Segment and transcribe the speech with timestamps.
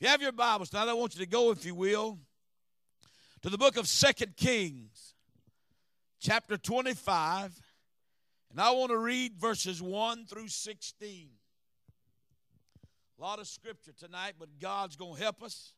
[0.00, 2.18] If you have your Bibles tonight, I want you to go, if you will,
[3.42, 5.14] to the book of Second Kings,
[6.20, 7.56] chapter 25,
[8.50, 11.28] and I want to read verses 1 through 16.
[13.16, 15.74] A lot of scripture tonight, but God's going to help us.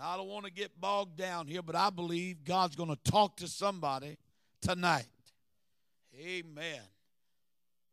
[0.00, 3.38] I don't want to get bogged down here, but I believe God's going to talk
[3.38, 4.18] to somebody
[4.62, 5.06] tonight.
[6.16, 6.80] Amen.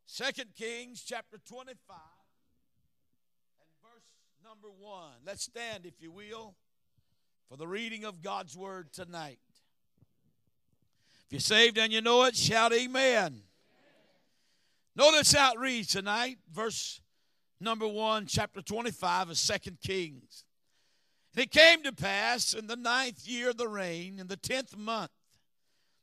[0.05, 1.97] Second Kings chapter 25
[4.63, 5.11] number one.
[5.25, 6.55] Let's stand, if you will,
[7.49, 9.39] for the reading of God's word tonight.
[11.25, 13.41] If you're saved and you know it, shout amen.
[14.95, 17.01] Notice how it reads tonight, verse
[17.59, 20.45] number one, chapter 25 of Second Kings.
[21.35, 24.77] And it came to pass in the ninth year of the reign, in the tenth
[24.77, 25.11] month,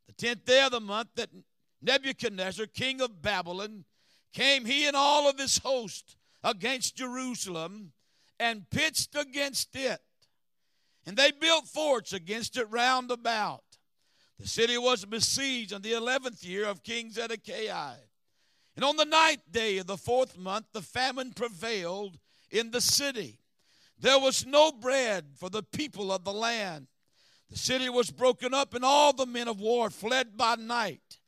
[0.06, 1.30] the tenth day of the month, that
[1.80, 3.84] Nebuchadnezzar, king of Babylon,
[4.34, 7.92] came he and all of his host against Jerusalem
[8.40, 10.00] and pitched against it.
[11.06, 13.62] And they built forts against it round about.
[14.38, 17.94] The city was besieged in the eleventh year of King Zedekiah.
[18.74, 22.19] And on the ninth day of the fourth month, the famine prevailed
[22.50, 23.38] in the city.
[23.98, 26.86] There was no bread for the people of the land.
[27.50, 31.19] The city was broken up, and all the men of war fled by night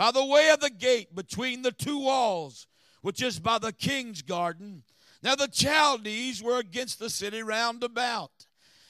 [0.00, 2.66] by the way of the gate between the two walls,
[3.02, 4.82] which is by the king's garden,
[5.22, 8.46] now the Chaldees were against the city round about,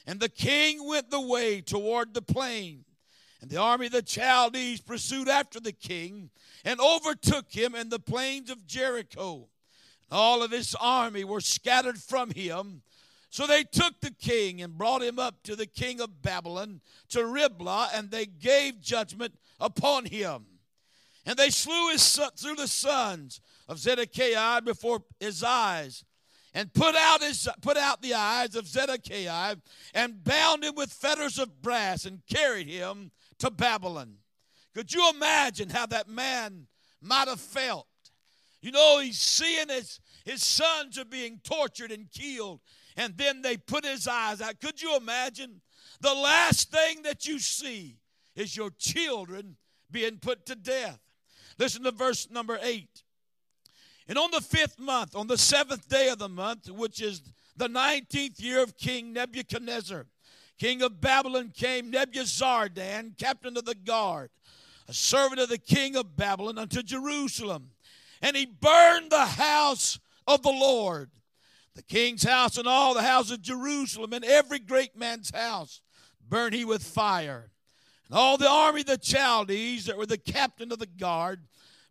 [0.07, 2.85] and the king went the way toward the plain.
[3.41, 6.31] And the army of the Chaldees pursued after the king
[6.65, 9.49] and overtook him in the plains of Jericho.
[10.11, 12.83] All of his army were scattered from him.
[13.31, 17.25] So they took the king and brought him up to the king of Babylon, to
[17.25, 20.45] Riblah, and they gave judgment upon him.
[21.25, 26.05] And they slew his through the sons of Zedekiah before his eyes
[26.55, 29.57] and put out his put out the eyes of Zedekiah
[29.95, 34.17] and bound him with fetters of brass and carried him to Babylon.
[34.75, 36.67] Could you imagine how that man
[37.01, 37.87] might have felt?
[38.61, 42.61] You know, he's seeing his, his sons are being tortured and killed,
[42.97, 44.61] and then they put his eyes out.
[44.61, 45.63] Could you imagine?
[46.01, 47.97] The last thing that you see
[48.37, 49.57] is your children
[49.91, 51.01] being put to death.
[51.59, 53.03] Listen to verse number eight.
[54.11, 57.23] And on the fifth month, on the seventh day of the month, which is
[57.57, 60.05] the nineteenth year of King Nebuchadnezzar,
[60.59, 64.31] king of Babylon, came Nebuzaradan, captain of the guard,
[64.89, 67.71] a servant of the king of Babylon, unto Jerusalem.
[68.21, 71.13] And he burned the house of the Lord,
[71.77, 75.83] the king's house, and all the houses of Jerusalem, and every great man's house
[76.29, 77.53] burned he with fire.
[78.09, 81.45] And all the army of the Chaldees that were the captain of the guard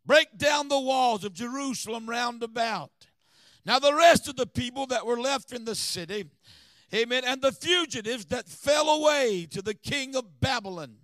[0.10, 2.90] break down the walls of Jerusalem round about.
[3.64, 6.26] Now, the rest of the people that were left in the city,
[6.92, 10.96] amen, and the fugitives that fell away to the king of Babylon,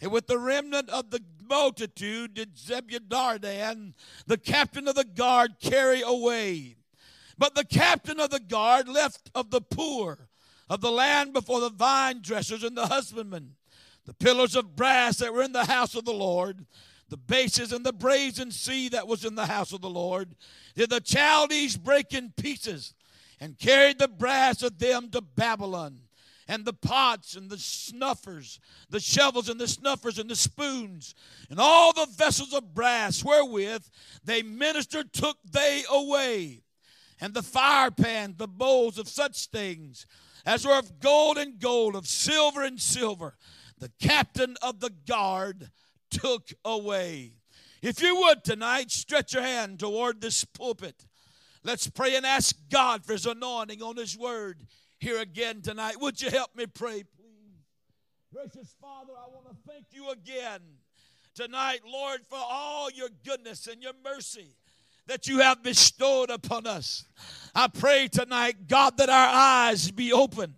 [0.00, 3.94] and with the remnant of the multitude did Nebuzaradan,
[4.28, 6.76] the captain of the guard, carry away.
[7.36, 10.28] But the captain of the guard left of the poor
[10.70, 13.56] of the land before the vine dressers and the husbandmen,
[14.04, 16.64] the pillars of brass that were in the house of the Lord,
[17.08, 20.34] the bases and the brazen sea that was in the house of the Lord,
[20.74, 22.94] did the Chaldees break in pieces
[23.40, 26.00] and carried the brass of them to Babylon.
[26.48, 31.16] And the pots and the snuffers, the shovels and the snuffers and the spoons,
[31.50, 33.84] and all the vessels of brass wherewith
[34.22, 36.62] they ministered took they away.
[37.20, 40.06] And the fire pans, the bowls of such things
[40.46, 43.34] as were of gold and gold, of silver and silver,
[43.78, 45.70] the captain of the guard
[46.16, 47.32] took away.
[47.82, 51.06] If you would tonight, stretch your hand toward this pulpit.
[51.62, 54.66] Let's pray and ask God for His anointing on His word
[54.98, 56.00] here again tonight.
[56.00, 57.64] Would you help me pray, please?
[58.32, 60.60] Gracious Father, I want to thank you again
[61.34, 64.56] tonight, Lord, for all your goodness and your mercy
[65.06, 67.04] that you have bestowed upon us.
[67.54, 70.54] I pray tonight, God, that our eyes be open,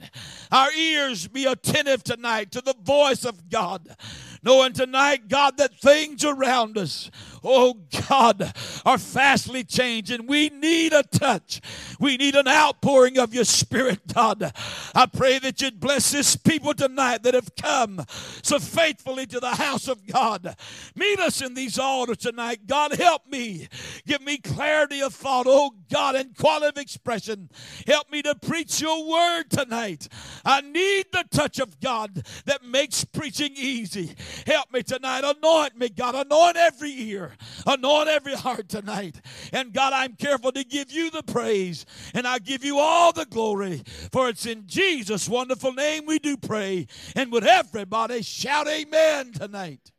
[0.51, 3.95] our ears be attentive tonight to the voice of God
[4.43, 7.11] knowing tonight, God, that things around us,
[7.49, 7.75] oh
[8.09, 8.53] God,
[8.85, 10.27] are fastly changing.
[10.27, 11.61] We need a touch.
[11.99, 14.53] We need an outpouring of your spirit, God.
[14.95, 18.05] I pray that you'd bless this people tonight that have come
[18.43, 20.55] so faithfully to the house of God.
[20.95, 22.67] Meet us in these altars tonight.
[22.67, 23.69] God, help me.
[24.07, 27.49] Give me clarity of thought, oh God, and quality of expression.
[27.87, 30.09] Help me to preach your word tonight.
[30.45, 34.15] I need the touch of God that makes preaching easy.
[34.47, 35.25] Help me tonight.
[35.25, 36.15] Anoint me, God.
[36.15, 37.33] Anoint every ear.
[37.67, 39.21] Anoint every heart tonight.
[39.53, 43.27] And God, I'm careful to give you the praise and I give you all the
[43.27, 43.83] glory.
[44.13, 46.87] For it's in Jesus' wonderful name we do pray.
[47.15, 49.93] And would everybody shout amen tonight?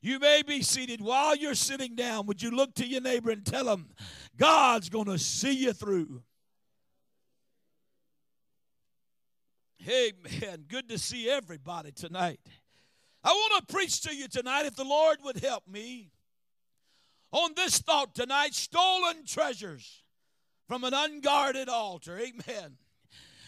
[0.00, 1.00] You may be seated.
[1.00, 3.88] While you're sitting down, would you look to your neighbor and tell him,
[4.36, 6.22] God's going to see you through?
[9.88, 10.64] Amen.
[10.68, 12.40] Good to see everybody tonight.
[13.24, 16.10] I want to preach to you tonight, if the Lord would help me,
[17.32, 20.02] on this thought tonight stolen treasures
[20.66, 22.18] from an unguarded altar.
[22.18, 22.76] Amen.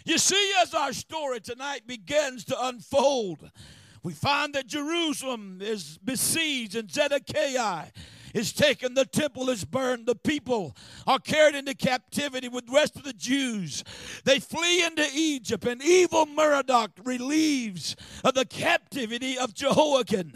[0.05, 3.51] You see, as our story tonight begins to unfold,
[4.03, 7.87] we find that Jerusalem is besieged and Zedekiah
[8.35, 12.97] is taken, the temple is burned, the people are carried into captivity with the rest
[12.97, 13.85] of the Jews.
[14.25, 20.33] They flee into Egypt, and evil Merodach relieves of the captivity of Jehoiakim.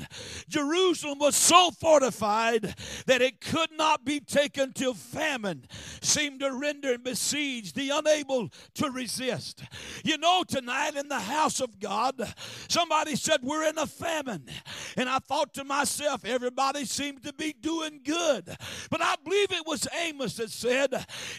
[0.48, 2.74] Jerusalem was so fortified
[3.06, 5.66] that it could not be taken till famine
[6.00, 9.62] seemed to render and besiege the unable to resist.
[10.04, 12.14] You know, tonight in the house of God,
[12.68, 14.46] somebody said, We're in a famine.
[14.96, 18.56] And I thought to myself, everybody seems to be doing doing good.
[18.90, 20.92] But I believe it was Amos that said,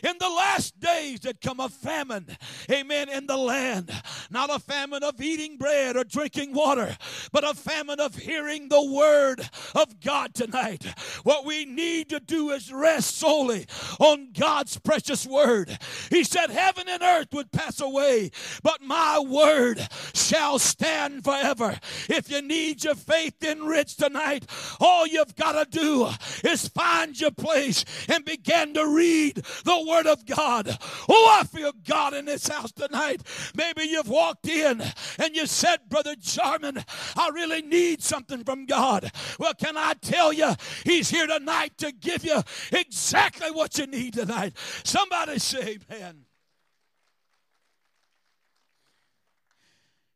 [0.04, 2.26] In the last days that come a famine,
[2.70, 3.92] amen, in the land.
[4.30, 6.98] Not a famine of eating bread or drinking water,
[7.32, 10.86] but a famine of hearing the word of God tonight.
[11.24, 13.66] What we need to do is rest solely
[14.00, 15.78] on God's precious word.
[16.10, 18.32] He said, Heaven and earth would pass away,
[18.64, 21.80] but my word shall stand forever.
[22.10, 24.46] If you need your faith enriched tonight,
[24.80, 26.10] all you've got to do
[26.44, 30.78] is find your place and begin to read the Word of God.
[31.08, 33.22] Oh, I feel God in this house tonight.
[33.56, 34.82] Maybe you've walked in
[35.20, 36.84] and you said, Brother Jarman,
[37.16, 39.12] I really need something from God.
[39.40, 40.54] Well, can I tell you,
[40.84, 42.42] He's here tonight to give you
[42.72, 44.54] exactly what you need tonight.
[44.84, 46.26] Somebody say, Amen.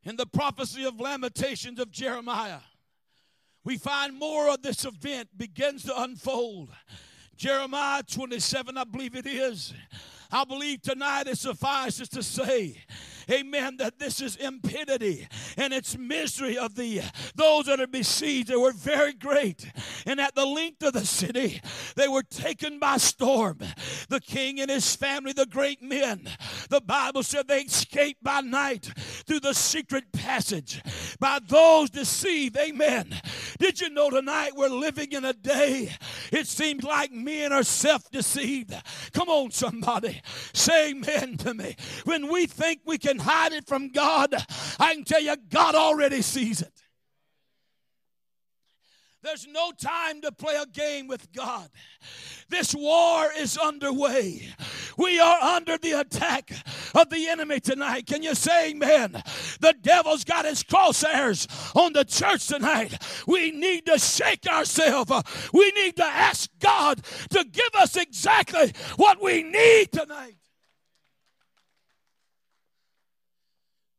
[0.04, 2.60] In the prophecy of Lamentations of Jeremiah,
[3.63, 6.69] we find more of this event begins to unfold.
[7.35, 9.73] Jeremiah 27, I believe it is.
[10.31, 12.78] I believe tonight it suffices to say
[13.31, 15.28] amen, that this is impidity
[15.58, 17.02] and it's misery of the
[17.36, 18.48] those that are besieged.
[18.48, 19.72] They were very great.
[20.06, 21.62] And at the length of the city,
[21.96, 23.60] they were taken by storm.
[24.10, 26.30] The king and his family, the great men,
[26.70, 28.92] the Bible said they escaped by night
[29.26, 30.81] through the secret passage
[31.20, 32.58] by those deceived.
[32.58, 33.16] Amen.
[33.60, 35.92] Did you know tonight we're living in a day
[36.31, 38.74] it seems like men are self deceived?
[39.14, 40.19] Come on, somebody.
[40.54, 41.75] Say amen to me.
[42.06, 44.33] When we think we can hide it from God,
[44.80, 46.74] I can tell you, God already sees it.
[49.21, 51.69] There's no time to play a game with God.
[52.48, 54.48] This war is underway.
[54.98, 56.51] We are under the attack
[56.95, 58.06] of the enemy tonight.
[58.07, 59.21] Can you say amen?
[59.60, 62.98] The devil's got his crosshairs on the church tonight.
[63.27, 65.12] We need to shake ourselves.
[65.54, 67.01] We need to ask God
[67.31, 70.38] to give us exactly what we need tonight.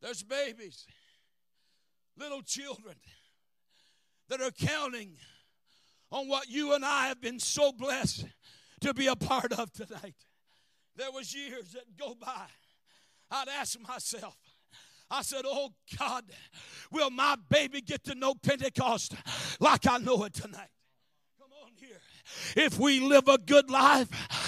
[0.01, 0.87] There's babies,
[2.17, 2.95] little children
[4.31, 5.11] that are counting
[6.09, 8.25] on what you and I have been so blessed
[8.79, 10.15] to be a part of tonight.
[10.95, 12.45] There was years that go by.
[13.29, 14.37] I'd ask myself,
[15.09, 16.23] I said, Oh God,
[16.93, 19.15] will my baby get to know Pentecost
[19.59, 20.69] like I know it tonight?
[21.37, 21.99] Come on here.
[22.55, 24.07] If we live a good life,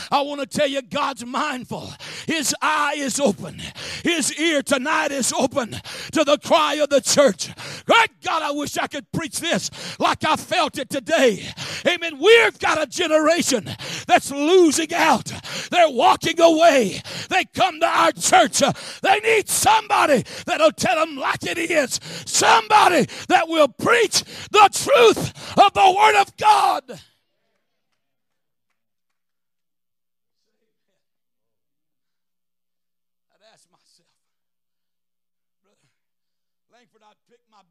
[0.09, 1.91] I want to tell you God's mindful.
[2.27, 3.61] His eye is open.
[4.03, 5.71] His ear tonight is open
[6.11, 7.49] to the cry of the church.
[7.85, 11.47] Great God, I wish I could preach this like I felt it today.
[11.87, 12.19] Amen.
[12.19, 13.69] We've got a generation
[14.07, 15.31] that's losing out.
[15.71, 17.01] They're walking away.
[17.29, 18.61] They come to our church.
[19.01, 21.99] They need somebody that'll tell them like it is.
[22.25, 27.01] Somebody that will preach the truth of the Word of God.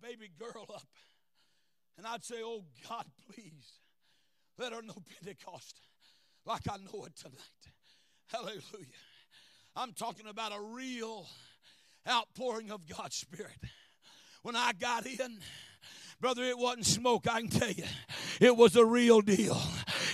[0.02, 0.82] Baby girl up
[1.96, 3.78] and I'd say, Oh God, please
[4.58, 5.76] let her know Pentecost
[6.44, 7.38] like I know it tonight.
[8.26, 8.86] Hallelujah.
[9.76, 11.26] I'm talking about a real
[12.08, 13.56] outpouring of God's Spirit.
[14.42, 15.38] When I got in,
[16.20, 17.84] brother, it wasn't smoke, I can tell you.
[18.40, 19.60] It was a real deal.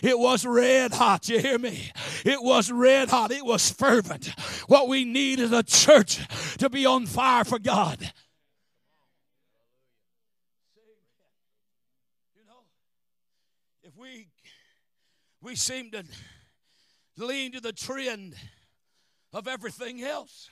[0.02, 1.28] It was red hot.
[1.28, 1.90] You hear me?
[2.24, 3.30] It was red hot.
[3.30, 4.26] It was fervent.
[4.68, 6.20] What we need is a church
[6.58, 8.12] to be on fire for God.
[13.98, 14.28] we
[15.42, 16.04] we seem to
[17.16, 18.34] lean to the trend
[19.32, 20.50] of everything else.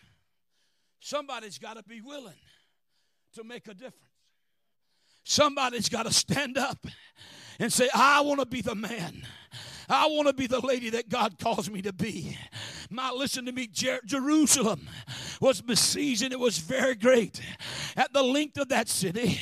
[1.00, 2.34] Somebody's got to be willing
[3.34, 4.02] to make a difference.
[5.24, 6.86] Somebody's got to stand up
[7.58, 9.22] and say, I want to be the man.
[9.88, 12.36] I want to be the lady that God calls me to be.
[12.90, 14.88] My, listen to me, Jer- Jerusalem
[15.40, 17.40] was besieged and it was very great.
[17.96, 19.40] At the length of that city,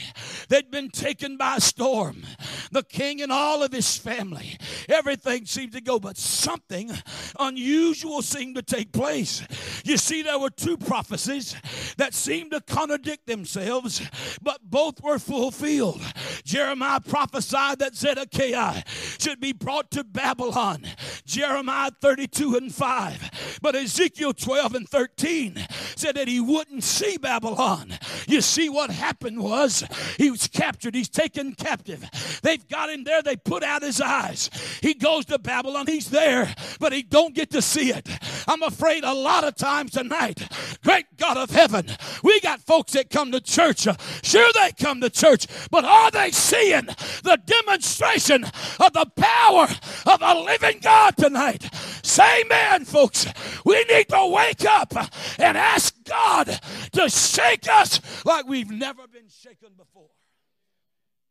[0.48, 2.22] they'd been taken by storm.
[2.70, 4.56] The king and all of his family,
[4.88, 6.90] everything seemed to go, but something
[7.38, 9.42] unusual seemed to take place.
[9.84, 11.54] You see, there were two prophecies
[11.98, 14.02] that seemed to contradict themselves,
[14.42, 16.02] but both were fulfilled.
[16.44, 18.82] Jeremiah prophesied that Zedekiah
[19.18, 20.86] should be brought to Babylon.
[21.24, 23.58] Jeremiah 32 and 5.
[23.62, 27.98] But Ezekiel 12 and 13 said that he wouldn't see Babylon.
[28.26, 29.84] You see, what happened was
[30.18, 32.04] he was captured, he's taken captive.
[32.42, 34.50] They've got him there, they put out his eyes.
[34.82, 38.08] He goes to Babylon, he's there, but he don't get to see it.
[38.48, 40.48] I'm afraid a lot of times tonight,
[40.82, 41.86] great God of heaven,
[42.24, 43.86] we got folks that come to church.
[44.24, 46.86] Sure, they come to church, but are they seeing
[47.22, 49.68] the demonstration of the power
[50.06, 51.72] of a living God tonight?
[52.02, 53.26] Say amen, folks.
[53.64, 54.94] We need to wake up
[55.38, 56.58] and ask God
[56.92, 60.10] to shake us like we've never been shaken before.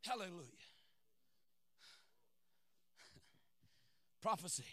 [0.06, 0.48] Hallelujah.
[4.22, 4.64] Prophecy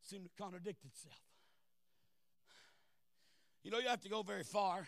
[0.00, 1.20] seemed to contradict itself.
[3.62, 4.86] You know, you have to go very far.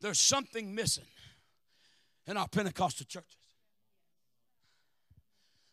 [0.00, 1.06] There's something missing
[2.26, 3.36] in our Pentecostal churches.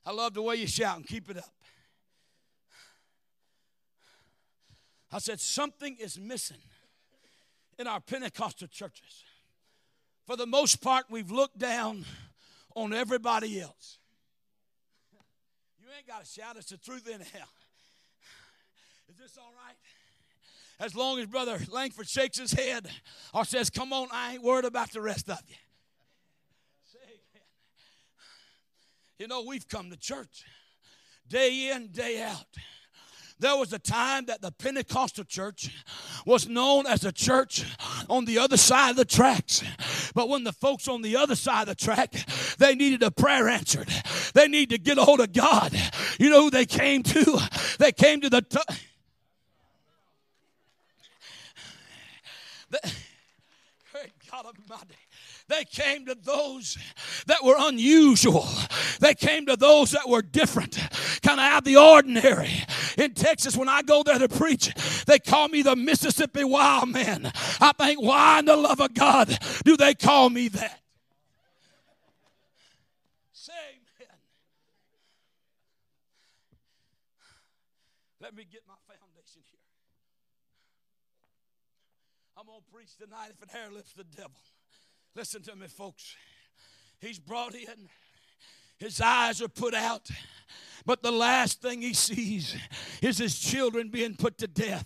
[0.06, 1.54] I love the way you shout and keep it up.
[5.12, 6.58] I said, something is missing
[7.78, 9.24] in our Pentecostal churches.
[10.26, 12.06] For the most part, we've looked down
[12.76, 14.00] on everybody else.
[15.80, 17.50] You ain't got to shout, it's the truth in hell.
[19.10, 19.76] Is this all right?
[20.80, 22.88] As long as Brother Langford shakes his head
[23.34, 25.56] or says, Come on, I ain't worried about the rest of you.
[29.20, 30.44] You know, we've come to church
[31.30, 32.48] day in, day out.
[33.44, 35.70] There was a time that the Pentecostal church
[36.26, 37.66] was known as a church
[38.10, 39.62] on the other side of the tracks.
[40.16, 42.14] But when the folks on the other side of the track,
[42.58, 43.90] they needed a prayer answered.
[44.34, 45.74] They need to get a hold of God.
[46.22, 47.38] You know who they came to?
[47.80, 48.60] They came to the t-
[54.34, 54.96] God Almighty.
[55.48, 56.78] They came to those
[57.28, 58.48] that were unusual.
[59.00, 60.80] They came to those that were different,
[61.22, 62.52] kind of out of the ordinary.
[62.98, 64.74] In Texas, when I go there to preach,
[65.06, 67.32] they call me the Mississippi Wild Man.
[67.60, 70.80] I think, why in the love of God do they call me that?
[73.32, 74.16] Say amen.
[78.22, 79.60] Let me get my foundation here.
[82.38, 84.32] I'm going to preach tonight if it hair lifts the devil.
[85.16, 86.16] Listen to me, folks.
[87.00, 87.90] He's brought in,
[88.78, 90.10] his eyes are put out.
[90.86, 92.58] But the last thing he sees
[93.02, 94.86] is his children being put to death.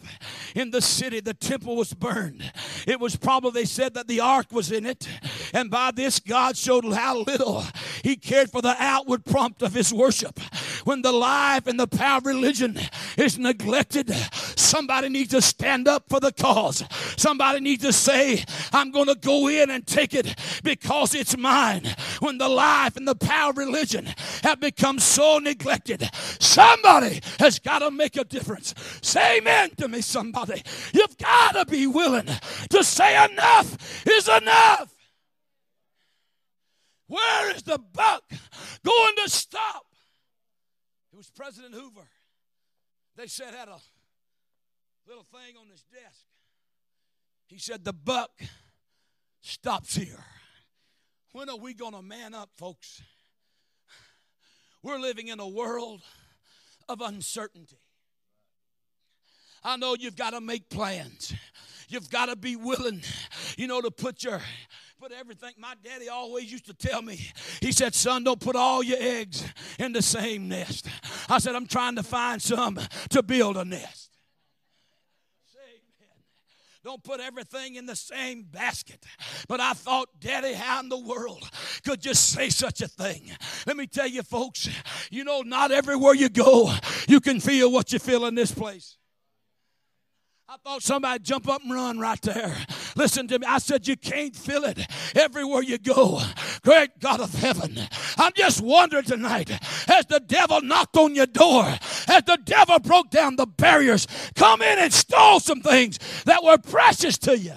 [0.55, 2.51] In the city, the temple was burned.
[2.85, 5.07] It was probably, they said that the ark was in it.
[5.55, 7.63] And by this, God showed how little
[8.03, 10.39] he cared for the outward prompt of his worship.
[10.83, 12.77] When the life and the power of religion
[13.17, 14.13] is neglected,
[14.55, 16.83] somebody needs to stand up for the cause.
[17.17, 21.95] Somebody needs to say, I'm going to go in and take it because it's mine.
[22.19, 26.09] When the life and the power of religion have become so neglected,
[26.39, 28.73] Somebody has got to make a difference.
[29.01, 30.61] Say amen to me, somebody.
[30.93, 32.27] You've got to be willing
[32.69, 34.93] to say enough is enough.
[37.07, 38.23] Where is the buck
[38.83, 39.85] going to stop?
[41.13, 42.07] It was President Hoover.
[43.15, 43.77] They said had a
[45.07, 46.26] little thing on his desk.
[47.47, 48.31] He said, The buck
[49.41, 50.23] stops here.
[51.31, 53.01] When are we going to man up, folks?
[54.83, 56.01] We're living in a world
[56.87, 57.79] of uncertainty.
[59.63, 61.33] I know you've got to make plans.
[61.89, 63.01] You've got to be willing,
[63.57, 64.41] you know, to put your
[64.99, 65.51] put everything.
[65.57, 67.19] My daddy always used to tell me,
[67.61, 69.43] he said, son, don't put all your eggs
[69.77, 70.87] in the same nest.
[71.29, 74.06] I said, I'm trying to find some to build a nest.
[76.87, 79.05] Don't put everything in the same basket.
[79.49, 81.43] But I thought, Daddy, how in the world
[81.83, 83.29] could you say such a thing?
[83.65, 84.69] Let me tell you, folks,
[85.11, 86.73] you know, not everywhere you go,
[87.09, 88.97] you can feel what you feel in this place.
[90.47, 92.55] I thought somebody jump up and run right there.
[92.95, 93.45] Listen to me.
[93.45, 94.79] I said, You can't feel it
[95.13, 96.21] everywhere you go.
[96.63, 97.77] Great God of heaven.
[98.17, 101.65] I'm just wondering tonight has the devil knocked on your door,
[102.07, 106.57] as the devil broke down the barriers, come in and stole some things that were
[106.57, 107.53] precious to you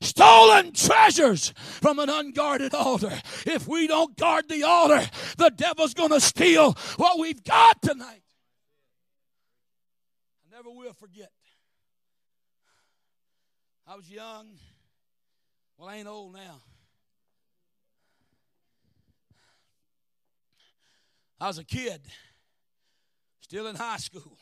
[0.00, 3.20] stolen treasures from an unguarded altar.
[3.46, 8.22] If we don't guard the altar, the devil's going to steal what we've got tonight.
[10.46, 11.32] I never will forget.
[13.86, 14.48] I was young.
[15.78, 16.60] Well, I ain't old now.
[21.40, 22.00] I was a kid,
[23.48, 24.36] still in high school.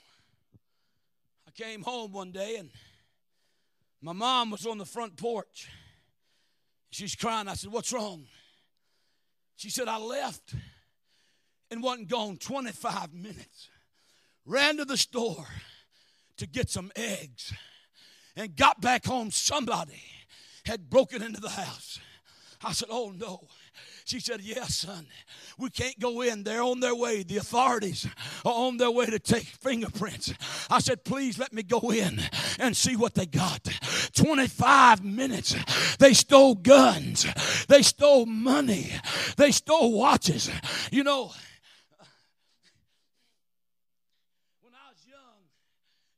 [1.47, 2.71] I came home one day and
[4.03, 5.69] my mom was on the front porch.
[6.91, 7.47] She's crying.
[7.47, 8.27] I said, What's wrong?
[9.55, 10.57] She said, I left
[11.71, 13.69] and wasn't gone 25 minutes.
[14.45, 15.47] Ran to the store
[16.39, 17.53] to get some eggs
[18.35, 19.31] and got back home.
[19.31, 20.03] Somebody
[20.65, 22.01] had broken into the house.
[22.61, 23.47] I said, Oh no.
[24.07, 25.09] She said, Yes, son.
[25.59, 26.45] We can't go in.
[26.45, 27.25] They're on their way.
[27.25, 28.07] The authorities
[28.45, 30.33] are on their way to take fingerprints.
[30.71, 32.21] I said, Please let me go in
[32.61, 33.65] and see what they got.
[34.15, 35.57] 25 minutes.
[35.97, 37.27] They stole guns.
[37.67, 38.93] They stole money.
[39.37, 40.49] They stole watches.
[40.93, 41.33] You know,
[44.61, 45.43] when I was young,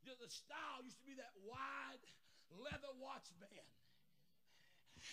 [0.04, 2.04] the style used to be that wide
[2.62, 3.50] leather watch band.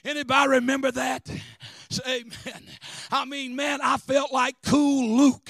[0.03, 1.29] Anybody remember that?
[1.95, 2.63] Say amen.
[3.11, 5.49] I mean, man, I felt like cool Luke.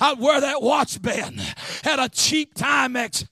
[0.00, 1.40] I'd wear that watch band.
[1.82, 3.26] Had a cheap Timex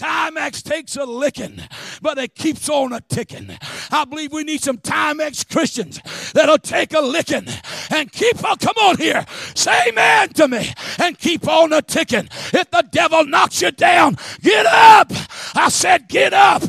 [0.00, 1.60] Timex takes a licking,
[2.00, 3.50] but it keeps on a ticking.
[3.90, 6.00] I believe we need some Timex Christians
[6.32, 7.46] that'll take a licking
[7.90, 8.56] and keep on.
[8.56, 12.30] Come on here, say amen to me and keep on a ticking.
[12.54, 15.12] If the devil knocks you down, get up.
[15.54, 16.62] I said, get up.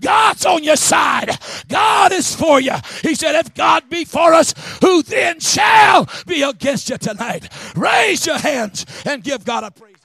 [0.00, 1.38] God's on your side.
[1.68, 2.76] God is for you.
[3.02, 7.50] He said, if God be for us, who then shall be against you tonight?
[7.76, 9.98] Raise your hands and give God a praise.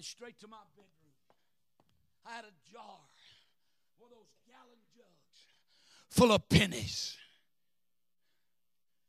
[0.00, 1.12] ran straight to my bedroom.
[2.24, 3.00] I had a jar,
[3.98, 5.40] one of those gallon jugs,
[6.20, 7.16] full of pennies.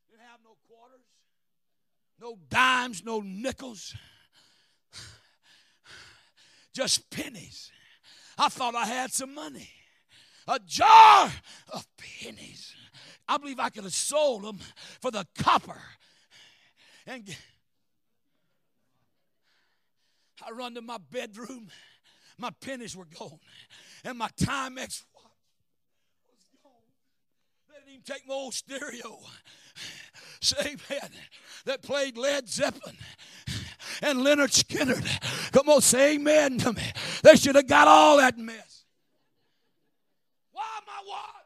[0.09, 1.05] Didn't have no quarters,
[2.21, 3.93] no dimes, no nickels,
[6.73, 7.69] just pennies.
[8.37, 9.69] I thought I had some money.
[10.47, 11.29] A jar
[11.73, 12.73] of pennies.
[13.27, 14.59] I believe I could have sold them
[15.01, 15.81] for the copper
[17.05, 17.35] and
[20.47, 21.67] I run to my bedroom.
[22.37, 23.39] My pennies were gone.
[24.05, 25.03] And my Timex
[27.85, 29.19] didn't even take my old stereo.
[30.41, 31.09] Say, man,
[31.65, 32.95] that played Led Zeppelin
[34.01, 35.51] and Lynyrd Skynyrd.
[35.51, 36.81] Come on, say amen to me.
[37.21, 38.85] They should have got all that mess.
[40.51, 41.41] Why my watch?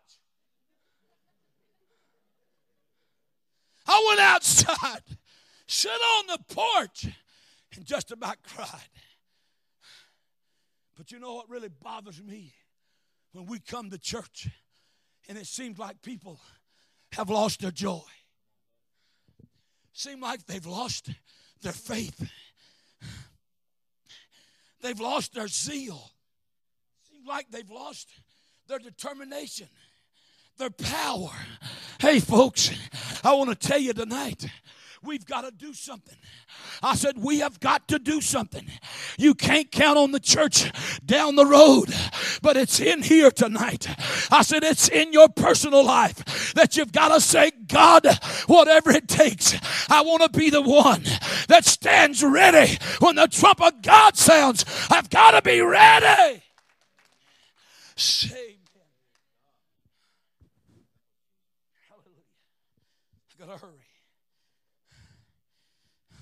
[3.88, 5.18] I went outside,
[5.68, 7.08] sit on the porch
[7.76, 8.70] and just about cried.
[10.96, 12.54] But you know what really bothers me?
[13.34, 14.48] When we come to church
[15.28, 16.40] and it seems like people
[17.14, 18.02] have lost their joy.
[19.94, 21.10] Seem like they've lost
[21.62, 22.30] their faith.
[24.82, 26.12] They've lost their zeal.
[27.10, 28.10] Seems like they've lost
[28.68, 29.68] their determination,
[30.58, 31.32] their power.
[32.00, 32.72] Hey, folks,
[33.24, 34.46] I want to tell you tonight
[35.06, 36.16] We've got to do something.
[36.82, 38.66] I said, We have got to do something.
[39.18, 40.72] You can't count on the church
[41.06, 41.94] down the road,
[42.42, 43.88] but it's in here tonight.
[44.32, 48.08] I said, It's in your personal life that you've got to say, God,
[48.48, 49.56] whatever it takes,
[49.90, 51.04] I want to be the one
[51.48, 54.66] that stands ready when the trump of God sounds.
[54.90, 56.42] I've got to be ready.
[57.96, 58.58] Say,
[61.90, 62.26] Hallelujah.
[63.40, 63.86] I got to hurry.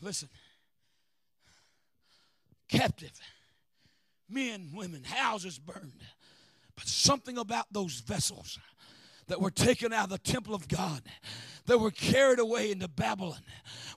[0.04, 0.30] Listen.
[2.68, 3.12] Captive.
[4.30, 6.04] Men, women, houses burned.
[6.76, 8.60] But something about those vessels
[9.28, 11.02] that were taken out of the temple of God,
[11.66, 13.40] that were carried away into Babylon,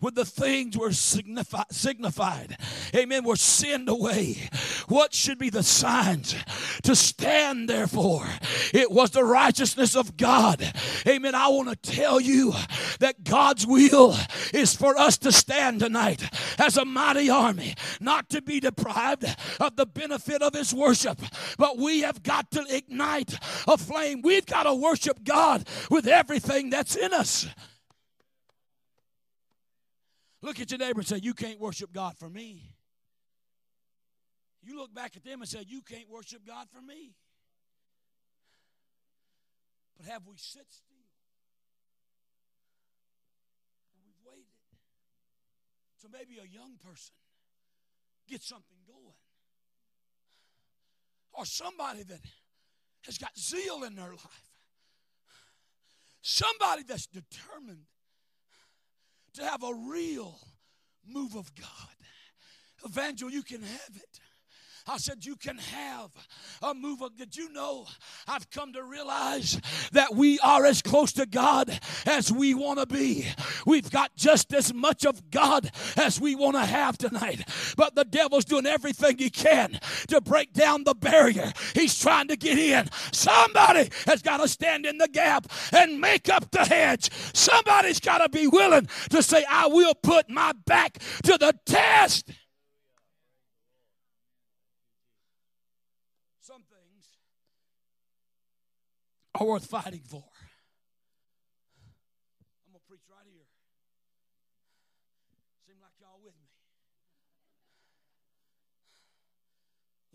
[0.01, 2.57] with the things were signifi- signified,
[2.95, 4.49] amen, were sent away.
[4.89, 6.37] What should be the signs
[6.83, 8.27] to stand therefore?
[8.73, 10.73] It was the righteousness of God.
[11.07, 11.35] Amen.
[11.35, 12.53] I want to tell you
[13.01, 14.17] that God's will
[14.53, 16.23] is for us to stand tonight
[16.61, 19.25] as a mighty army, not to be deprived
[19.61, 21.21] of the benefit of His worship,
[21.59, 23.35] but we have got to ignite
[23.67, 24.23] a flame.
[24.23, 27.47] We've got to worship God with everything that's in us.
[30.43, 32.63] Look at your neighbor and say, You can't worship God for me.
[34.63, 37.15] You look back at them and say, You can't worship God for me.
[39.97, 40.97] But have we sit still?
[43.93, 44.45] And we've waited.
[45.97, 47.15] So maybe a young person
[48.29, 49.17] gets something going.
[51.33, 52.21] Or somebody that
[53.05, 54.56] has got zeal in their life.
[56.29, 57.87] Somebody that's determined
[59.35, 60.37] to have a real
[61.07, 61.95] move of God.
[62.85, 64.19] Evangel, you can have it.
[64.89, 66.11] I said, You can have
[66.63, 67.17] a move of.
[67.17, 67.87] Did you know?
[68.29, 69.61] I've come to realize
[69.93, 73.27] that we are as close to God as we want to be.
[73.67, 77.43] We've got just as much of God as we want to have tonight.
[77.77, 81.53] But the devil's doing everything he can to break down the barrier.
[81.75, 82.89] He's trying to get in.
[83.13, 87.11] Somebody has got to stand in the gap and make up the hedge.
[87.35, 92.31] Somebody's got to be willing to say, I will put my back to the test.
[99.39, 100.25] Are worth fighting for.
[102.65, 103.47] I'm going to preach right here.
[105.67, 106.49] Seem like y'all with me.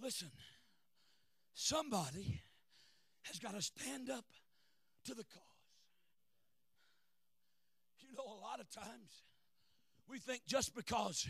[0.02, 0.32] Listen,
[1.54, 2.42] somebody
[3.24, 4.26] has got to stand up
[5.06, 5.42] to the cause.
[8.00, 9.24] You know, a lot of times
[10.10, 11.28] we think just because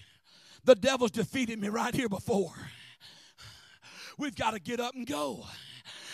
[0.64, 2.54] the devil's defeated me right here before,
[4.18, 5.46] we've got to get up and go.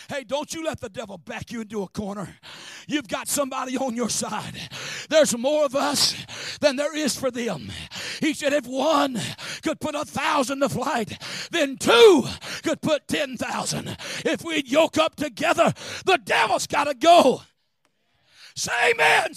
[0.08, 2.28] Hey, don't you let the devil back you into a corner.
[2.86, 4.58] You've got somebody on your side.
[5.10, 6.16] There's more of us
[6.60, 7.70] than there is for them.
[8.20, 9.20] He said, if one
[9.62, 12.24] could put a thousand to flight, then two
[12.62, 13.96] could put 10,000.
[14.24, 15.74] If we'd yoke up together,
[16.06, 17.42] the devil's got to go.
[18.56, 19.34] Say amen.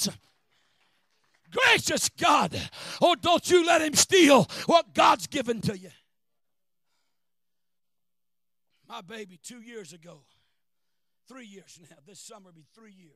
[1.51, 2.57] Gracious God.
[3.01, 5.89] Oh, don't you let him steal what God's given to you.
[8.87, 10.21] My baby, two years ago,
[11.27, 11.97] Three years now.
[12.05, 13.15] This summer will be three years.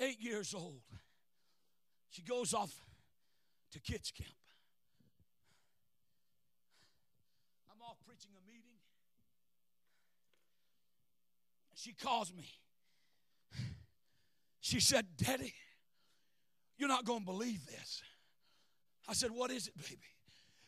[0.00, 0.82] Eight years old.
[2.10, 2.72] She goes off
[3.72, 4.30] to kids camp.
[7.70, 8.78] I'm off preaching a meeting.
[11.74, 12.48] She calls me.
[14.60, 15.54] She said, Daddy,
[16.76, 18.02] you're not going to believe this.
[19.08, 20.02] I said, What is it, baby?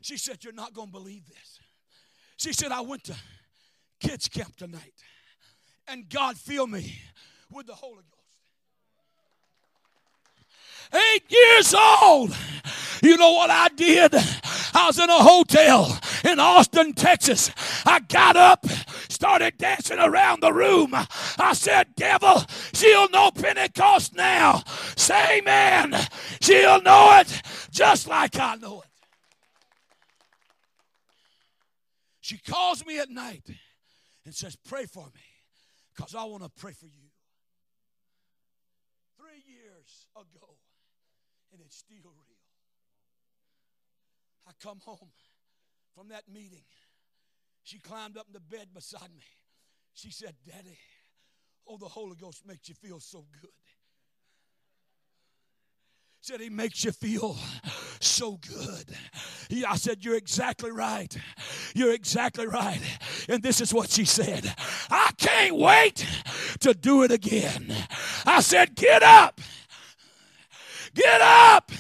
[0.01, 1.59] She said, You're not going to believe this.
[2.37, 3.15] She said, I went to
[4.01, 4.95] kids camp tonight.
[5.87, 6.99] And God fill me
[7.51, 8.21] with the Holy Ghost.
[10.93, 12.37] Eight years old.
[13.03, 14.15] You know what I did?
[14.75, 17.51] I was in a hotel in Austin, Texas.
[17.87, 18.67] I got up,
[19.09, 20.95] started dancing around the room.
[20.95, 24.63] I said, Devil, she'll know Pentecost now.
[24.97, 25.97] Say amen.
[26.41, 28.87] She'll know it just like I know it.
[32.21, 33.43] She calls me at night
[34.31, 35.27] and says, Pray for me
[35.93, 37.11] because I want to pray for you.
[39.19, 40.55] Three years ago,
[41.53, 42.39] and it's still real.
[44.47, 45.11] I come home
[45.97, 46.63] from that meeting.
[47.65, 49.27] She climbed up in the bed beside me.
[49.95, 50.79] She said, Daddy,
[51.67, 53.51] oh, the Holy Ghost makes you feel so good
[56.23, 57.35] said he makes you feel
[57.99, 58.85] so good.
[59.67, 61.17] I said, You're exactly right.
[61.75, 62.81] You're exactly right.
[63.27, 64.55] And this is what she said
[64.91, 66.07] I can't wait
[66.61, 67.75] to do it again.
[68.27, 69.41] I said, Get up.
[70.95, 71.73] Get up.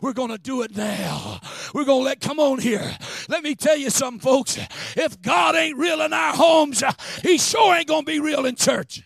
[0.00, 1.40] We're going to do it now.
[1.72, 2.96] We're going to let, come on here.
[3.28, 4.56] Let me tell you something, folks.
[4.96, 8.46] If God ain't real in our homes, uh, He sure ain't going to be real
[8.46, 9.02] in church.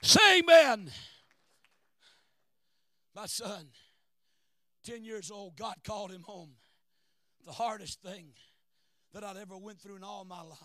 [0.00, 0.92] Say amen.
[3.16, 3.68] My son,
[4.84, 6.50] 10 years old, God called him home.
[7.46, 8.26] The hardest thing
[9.14, 10.58] that I'd ever went through in all my life.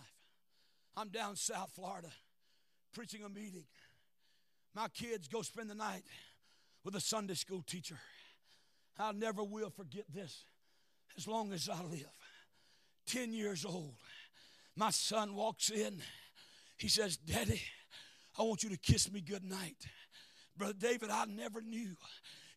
[0.97, 2.09] I'm down South Florida
[2.93, 3.63] preaching a meeting.
[4.75, 6.03] My kids go spend the night
[6.83, 7.97] with a Sunday school teacher.
[8.99, 10.43] I never will forget this
[11.17, 12.11] as long as I live.
[13.07, 13.95] 10 years old.
[14.75, 16.01] My son walks in.
[16.77, 17.61] He says, Daddy,
[18.37, 19.77] I want you to kiss me good night.
[20.57, 21.95] Brother David, I never knew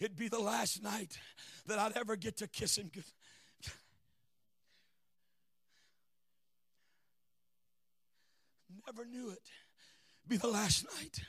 [0.04, 1.18] it'd be the last night
[1.66, 2.90] that I'd ever get to kiss him.
[8.86, 9.40] Never knew it.
[10.28, 11.20] Be the last night.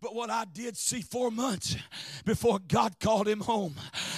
[0.00, 1.76] But what I did see four months
[2.24, 3.74] before God called him home,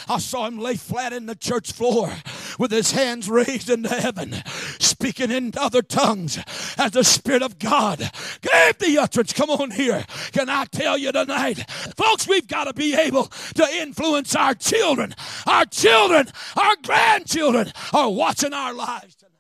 [0.08, 2.10] I saw him lay flat in the church floor
[2.58, 4.42] with his hands raised into heaven,
[4.78, 6.38] speaking in other tongues
[6.78, 7.98] as the Spirit of God
[8.40, 9.32] gave the utterance.
[9.32, 10.04] Come on here.
[10.32, 15.14] Can I tell you tonight, folks, we've got to be able to influence our children.
[15.46, 19.32] Our children, our grandchildren are watching our lives tonight.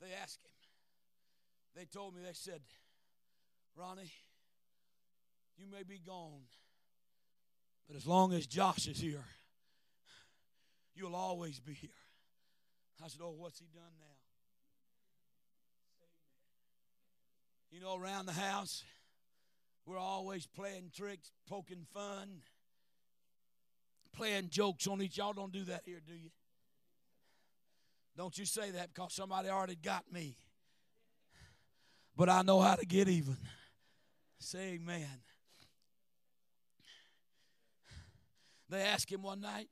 [0.00, 0.50] They asked him,
[1.76, 2.60] they told me, they said,
[3.76, 4.10] Ronnie,
[5.58, 6.42] you may be gone
[7.86, 9.24] but as long as Josh is here,
[10.94, 11.90] you'll always be here.
[13.04, 14.06] I said, Oh, what's he done now?
[17.70, 18.82] You know, around the house,
[19.84, 22.40] we're always playing tricks, poking fun,
[24.14, 25.18] playing jokes on each.
[25.18, 26.30] Y'all don't do that here, do you?
[28.16, 30.36] Don't you say that because somebody already got me.
[32.16, 33.36] But I know how to get even.
[34.38, 35.20] Say amen.
[38.68, 39.68] They asked him one night,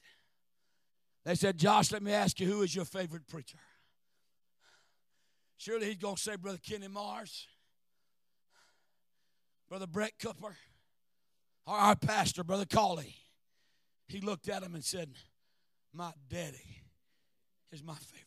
[1.25, 3.59] they said, Josh, let me ask you, who is your favorite preacher?
[5.57, 7.49] Surely he's going to say, Brother Kenny Mars,
[9.69, 10.55] Brother Brett Cooper,
[11.67, 13.15] or our pastor, Brother Cawley.
[14.07, 15.09] He looked at him and said,
[15.95, 16.83] My daddy
[17.73, 18.27] is my favorite preacher.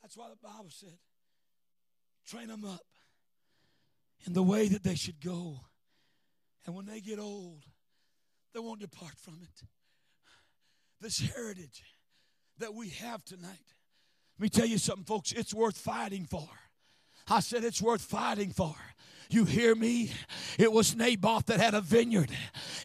[0.00, 0.96] That's why the Bible said,
[2.26, 2.80] train them up
[4.26, 5.60] in the way that they should go.
[6.66, 7.64] And when they get old,
[8.52, 9.66] they won't depart from it.
[11.00, 11.84] This heritage
[12.58, 13.74] that we have tonight.
[14.38, 16.48] Let me tell you something, folks, it's worth fighting for.
[17.28, 18.74] I said it's worth fighting for.
[19.30, 20.10] You hear me?
[20.58, 22.30] It was Naboth that had a vineyard.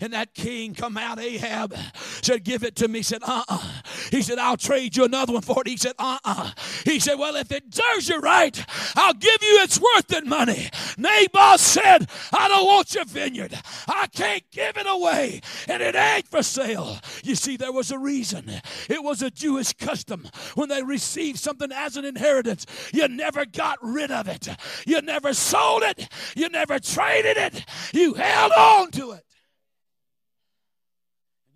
[0.01, 1.75] And that king come out, Ahab,
[2.21, 2.99] said, Give it to me.
[2.99, 3.71] He said, Uh uh
[4.09, 5.67] He said, I'll trade you another one for it.
[5.67, 6.51] He said, Uh uh
[6.85, 8.57] He said, Well, if it serves you right,
[8.95, 10.69] I'll give you its worth in money.
[10.97, 13.53] Naboth said, I don't want your vineyard.
[13.87, 15.41] I can't give it away.
[15.67, 16.97] And it ain't for sale.
[17.23, 18.49] You see, there was a reason.
[18.89, 20.27] It was a Jewish custom.
[20.55, 24.47] When they received something as an inheritance, you never got rid of it,
[24.85, 26.07] you never sold it.
[26.35, 27.65] You never traded it.
[27.93, 29.25] You held on to it.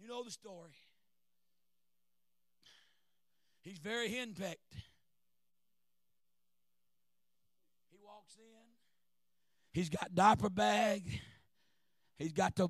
[0.01, 0.71] You know the story.
[3.61, 4.57] He's very henpecked.
[7.91, 8.43] He walks in.
[9.71, 11.21] He's got diaper bag.
[12.17, 12.69] He's got the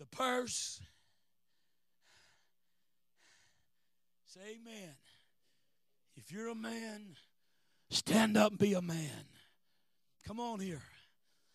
[0.00, 0.80] the purse.
[4.24, 4.94] Say amen.
[6.16, 7.16] If you're a man,
[7.90, 9.26] stand up and be a man.
[10.26, 10.80] Come on here.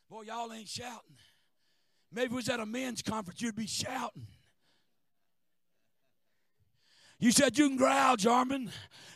[0.10, 1.18] Boy, y'all ain't shouting.
[2.14, 4.28] Maybe it was at a men's conference, you'd be shouting.
[7.18, 8.70] You said you can growl, Jarman,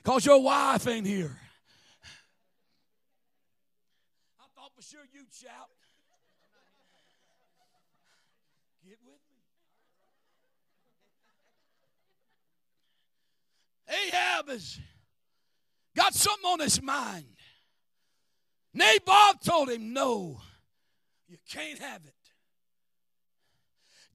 [0.04, 1.38] because your wife ain't here.
[4.40, 5.70] I thought for sure you'd shout.
[8.90, 9.38] Get with me.
[13.90, 14.80] Ahab has
[15.96, 17.26] got something on his mind.
[18.74, 20.40] Naboth told him, No,
[21.28, 22.14] you can't have it.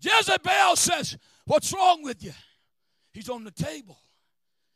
[0.00, 2.32] Jezebel says, What's wrong with you?
[3.12, 3.98] He's on the table.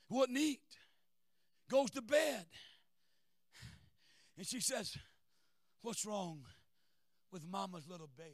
[0.08, 0.61] Wouldn't eat.
[1.70, 2.46] Goes to bed.
[4.37, 4.96] And she says,
[5.82, 6.40] What's wrong
[7.30, 8.32] with mama's little baby?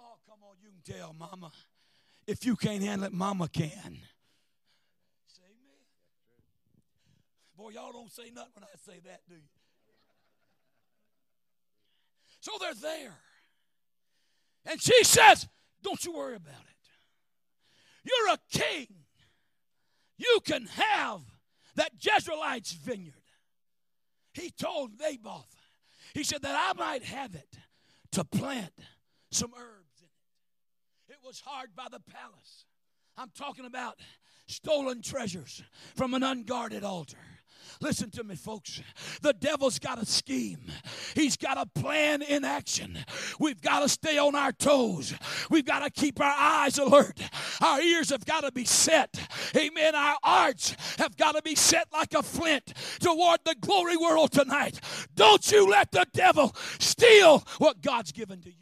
[0.00, 1.52] oh, come on, you can tell, mama.
[2.32, 3.98] If you can't handle it, mama can.
[7.54, 9.42] Boy, y'all don't say nothing when I say that, do you?
[12.40, 13.18] So they're there.
[14.64, 15.46] And she says,
[15.82, 16.88] Don't you worry about it.
[18.02, 18.86] You're a king.
[20.16, 21.20] You can have
[21.76, 23.12] that Jezreelite's vineyard.
[24.32, 25.54] He told Naboth,
[26.14, 27.58] he said that I might have it
[28.12, 28.72] to plant
[29.30, 29.81] some herbs
[31.24, 32.64] was hard by the palace.
[33.16, 33.98] I'm talking about
[34.46, 35.62] stolen treasures
[35.94, 37.18] from an unguarded altar.
[37.80, 38.80] Listen to me, folks.
[39.22, 40.60] The devil's got a scheme,
[41.14, 42.98] he's got a plan in action.
[43.38, 45.14] We've got to stay on our toes,
[45.50, 47.20] we've got to keep our eyes alert.
[47.60, 49.18] Our ears have got to be set.
[49.56, 49.94] Amen.
[49.94, 54.80] Our hearts have got to be set like a flint toward the glory world tonight.
[55.14, 58.54] Don't you let the devil steal what God's given to you.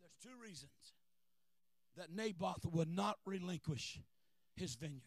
[0.00, 0.70] There's two reasons
[2.08, 4.00] that Naboth would not relinquish
[4.56, 5.02] his vineyard.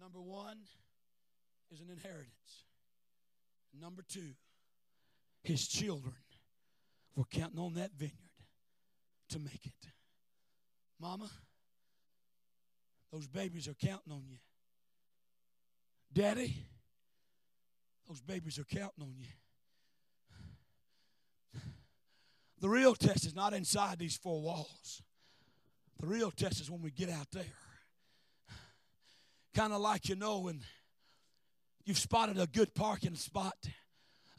[0.00, 0.58] Number one
[1.70, 2.64] is an inheritance.
[3.78, 4.34] Number two,
[5.42, 6.14] his children
[7.16, 8.16] were counting on that vineyard
[9.30, 9.72] to make it.
[11.00, 11.28] Mama,
[13.12, 14.38] those babies are counting on you.
[16.12, 16.54] Daddy,
[18.08, 19.26] those babies are counting on you.
[22.60, 25.02] The real test is not inside these four walls.
[26.02, 27.44] The real test is when we get out there.
[29.54, 30.60] Kind of like you know when
[31.84, 33.54] you've spotted a good parking spot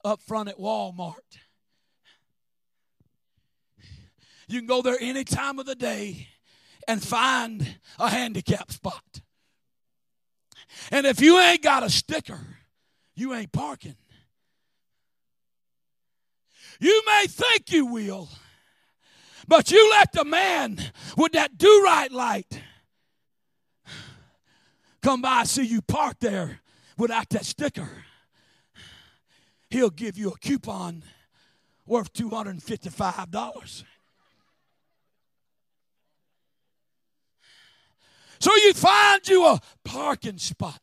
[0.04, 1.16] up front at Walmart.
[4.50, 6.28] You can go there any time of the day
[6.86, 9.22] and find a handicap spot.
[10.92, 12.42] And if you ain't got a sticker,
[13.16, 13.96] you ain't parking.
[16.82, 18.28] You may think you will,
[19.48, 20.80] but you let the man
[21.18, 22.62] with that do right light
[25.02, 26.62] come by see you park there
[26.98, 27.90] without that sticker.
[29.70, 31.04] He'll give you a coupon
[31.86, 33.84] worth $255.
[38.40, 40.82] So you find you a parking spot.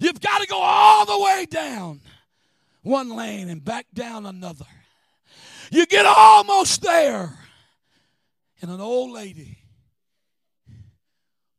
[0.00, 2.00] You've got to go all the way down
[2.82, 4.66] one lane and back down another.
[5.70, 7.36] You get almost there,
[8.60, 9.58] and an old lady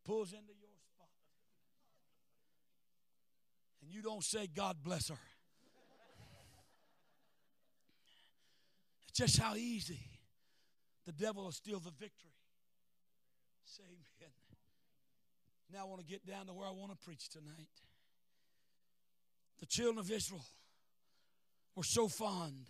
[0.06, 1.10] pulls into your spot.
[3.82, 5.20] And you don't say, God bless her.
[9.10, 10.00] It's just how easy
[11.06, 12.32] the devil will steal the victory.
[13.66, 14.32] Say amen.
[15.74, 17.68] Now I want to get down to where I want to preach tonight.
[19.60, 20.46] The children of Israel
[21.76, 22.68] were so fond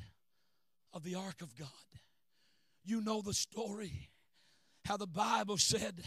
[0.94, 1.68] of the ark of God.
[2.84, 4.10] You know the story,
[4.86, 6.02] how the Bible said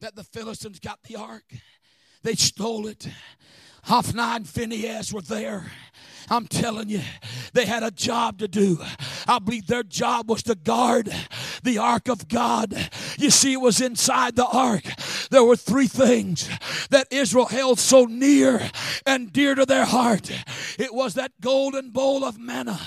[0.00, 1.54] that the Philistines got the ark,
[2.22, 3.08] they stole it.
[3.84, 5.70] Hophni and Phinehas were there.
[6.28, 7.00] I'm telling you,
[7.54, 8.78] they had a job to do.
[9.26, 11.12] I believe their job was to guard
[11.62, 12.74] the ark of God.
[13.18, 14.84] You see, it was inside the ark.
[15.30, 16.48] There were three things
[16.90, 18.70] that Israel held so near
[19.06, 20.30] and dear to their heart.
[20.78, 22.78] It was that golden bowl of manna.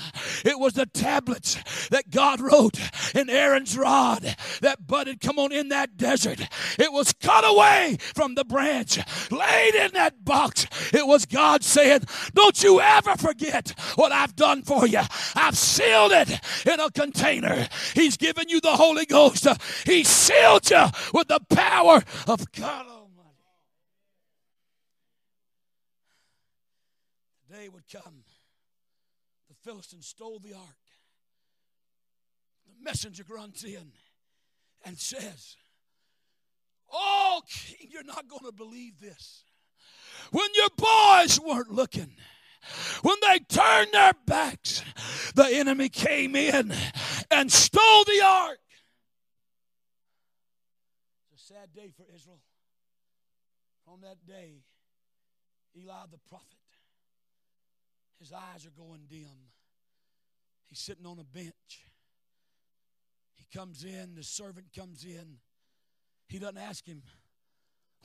[0.43, 1.58] It was the tablets
[1.89, 2.79] that God wrote
[3.15, 6.41] in Aaron's rod that budded, come on, in that desert.
[6.79, 8.99] It was cut away from the branch,
[9.32, 10.65] laid in that box.
[10.93, 12.01] It was God saying,
[12.34, 15.01] Don't you ever forget what I've done for you.
[15.36, 16.29] I've sealed it
[16.65, 17.67] in a container.
[17.93, 19.47] He's given you the Holy Ghost.
[19.86, 23.10] He sealed you with the power of God Almighty.
[27.49, 28.22] The day would come.
[29.63, 30.78] Philistines stole the ark.
[32.65, 33.91] The messenger runs in
[34.86, 35.56] and says,
[36.91, 39.43] Oh, king, you're not going to believe this.
[40.32, 42.12] When your boys weren't looking,
[43.02, 44.84] when they turned their backs,
[45.36, 46.73] the enemy came in
[47.32, 48.60] and stole the ark.
[51.32, 52.39] It's a sad day for Israel.
[53.88, 54.62] On that day,
[55.78, 56.47] Eli the prophet,
[58.19, 59.52] his eyes are going dim.
[60.73, 61.86] He's sitting on a bench.
[63.36, 65.38] He comes in, the servant comes in.
[66.27, 67.03] He doesn't ask him,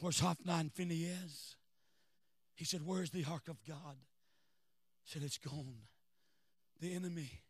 [0.00, 1.56] Where's Hophni and Phinehas?
[2.56, 3.96] He said, Where's the ark of God?
[5.02, 5.76] He said, It's gone.
[6.78, 7.40] The enemy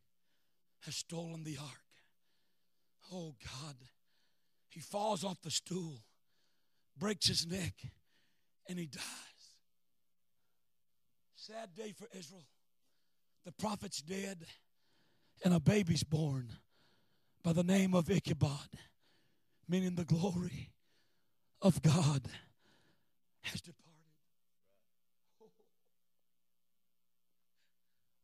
[0.86, 1.90] has stolen the ark.
[3.12, 3.74] Oh God.
[4.68, 5.98] He falls off the stool,
[6.96, 7.74] breaks his neck,
[8.68, 9.02] and he dies.
[11.34, 12.46] Sad day for Israel.
[13.44, 14.46] The prophet's dead,
[15.44, 16.50] and a baby's born
[17.42, 18.68] by the name of Ichabod,
[19.68, 20.70] meaning the glory
[21.62, 22.22] of God
[23.42, 23.84] has departed.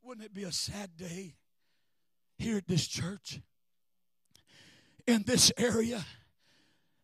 [0.03, 1.35] Wouldn't it be a sad day
[2.37, 3.41] here at this church?
[5.07, 6.05] In this area,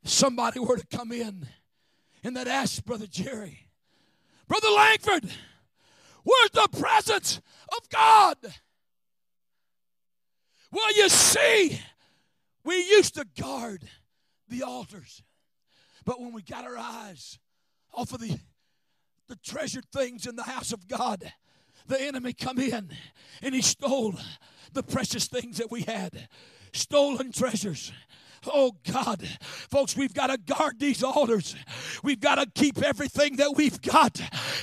[0.05, 1.46] somebody were to come in
[2.23, 3.68] and that asked Brother Jerry,
[4.46, 5.31] Brother Langford,
[6.25, 8.37] where's the presence of God?
[10.72, 11.80] Well, you see,
[12.64, 13.83] we used to guard
[14.48, 15.22] the altars,
[16.04, 17.38] but when we got our eyes
[17.92, 18.38] off of the,
[19.28, 21.33] the treasured things in the house of God,
[21.87, 22.90] the enemy come in
[23.42, 24.14] and he stole
[24.72, 26.28] the precious things that we had
[26.72, 27.92] stolen treasures
[28.46, 29.22] Oh God,
[29.70, 31.55] folks, we've got to guard these altars.
[32.03, 34.20] We've got to keep everything that we've got.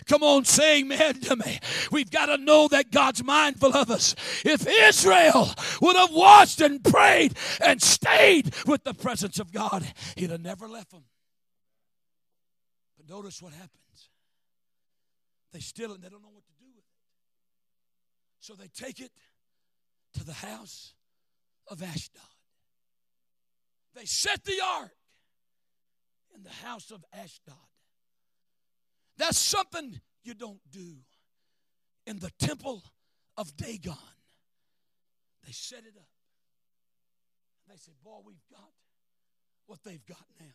[0.07, 1.59] Come on, say amen to me.
[1.91, 4.15] We've got to know that God's mindful of us.
[4.43, 5.51] If Israel
[5.81, 10.67] would have watched and prayed and stayed with the presence of God, He'd have never
[10.67, 11.03] left them.
[12.97, 13.71] But notice what happens.
[15.53, 16.91] They steal it, they don't know what to do with it.
[18.39, 19.11] So they take it
[20.15, 20.93] to the house
[21.67, 22.23] of Ashdod.
[23.97, 24.91] They set the ark
[26.35, 27.55] in the house of Ashdod.
[29.17, 30.97] That's something you don't do
[32.05, 32.83] in the temple
[33.37, 33.95] of Dagon.
[35.45, 36.09] They set it up.
[37.67, 38.69] They say, Boy, we've got
[39.65, 40.45] what they've got now.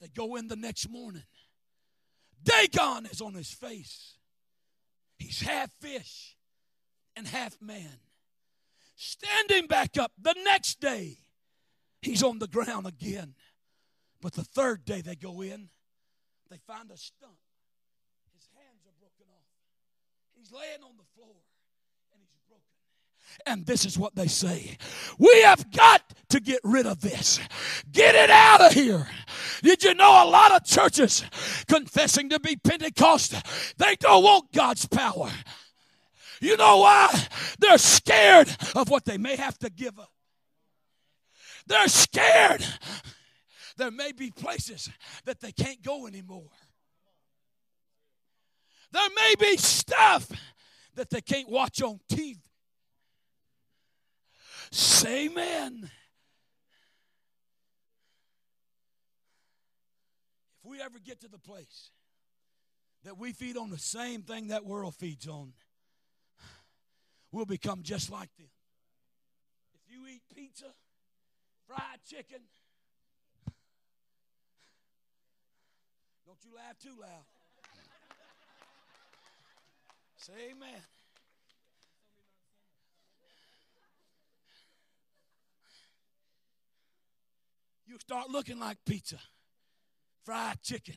[0.00, 1.22] They go in the next morning.
[2.42, 4.16] Dagon is on his face.
[5.18, 6.36] He's half fish
[7.16, 8.00] and half man
[9.02, 11.16] Standing back up the next day,
[12.02, 13.34] he's on the ground again.
[14.20, 15.68] But the third day they go in,
[16.50, 17.38] they find a stump.
[18.34, 19.46] His hands are broken off.
[20.36, 21.36] He's laying on the floor
[22.12, 22.64] and he's broken.
[23.46, 24.76] And this is what they say
[25.18, 27.38] We have got to get rid of this.
[27.90, 29.06] Get it out of here.
[29.62, 31.24] Did you know a lot of churches
[31.68, 33.34] confessing to be Pentecost,
[33.78, 35.30] they don't want God's power.
[36.40, 37.12] You know why?
[37.58, 40.10] They're scared of what they may have to give up.
[41.70, 42.66] They're scared.
[43.76, 44.90] There may be places
[45.24, 46.50] that they can't go anymore.
[48.90, 50.28] There may be stuff
[50.96, 52.38] that they can't watch on TV.
[54.72, 55.88] Say amen.
[60.58, 61.90] If we ever get to the place
[63.04, 65.52] that we feed on the same thing that world feeds on,
[67.30, 68.50] we'll become just like them.
[69.72, 70.74] If you eat pizza,
[71.70, 72.40] fried chicken,
[76.26, 77.24] don't you laugh too loud.
[80.16, 80.82] Say amen.
[87.86, 89.18] You start looking like pizza,
[90.24, 90.96] fried chicken.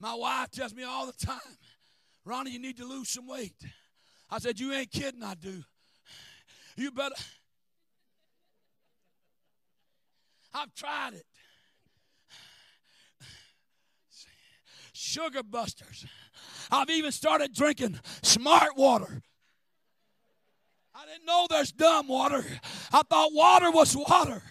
[0.00, 1.38] My wife tells me all the time,
[2.24, 3.54] Ronnie, you need to lose some weight.
[4.28, 5.62] I said, You ain't kidding, I do.
[6.76, 7.14] You better.
[10.52, 11.26] I've tried it.
[14.92, 16.04] Sugar busters.
[16.70, 19.22] I've even started drinking smart water.
[20.94, 22.44] I didn't know there's dumb water.
[22.92, 24.42] I thought water was water.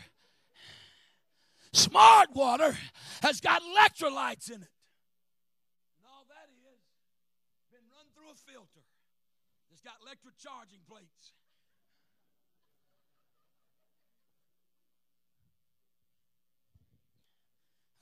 [1.71, 2.75] Smart water
[3.21, 4.73] has got electrolytes in it.
[5.97, 6.57] And all that is
[7.71, 8.81] been run through a filter.
[9.71, 11.18] It's got electric charging plates.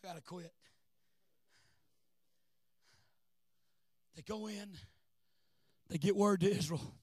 [0.07, 0.53] I gotta quit.
[4.15, 4.69] They go in,
[5.89, 6.93] they get word to Israel.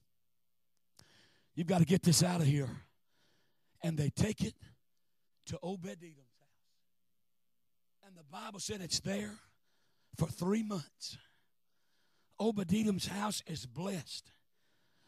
[1.53, 2.69] You've got to get this out of here.
[3.83, 4.55] And they take it
[5.45, 8.07] to Obed Edom's house.
[8.07, 9.35] And the Bible said it's there
[10.17, 11.17] for three months.
[12.39, 14.31] Obed Edom's house is blessed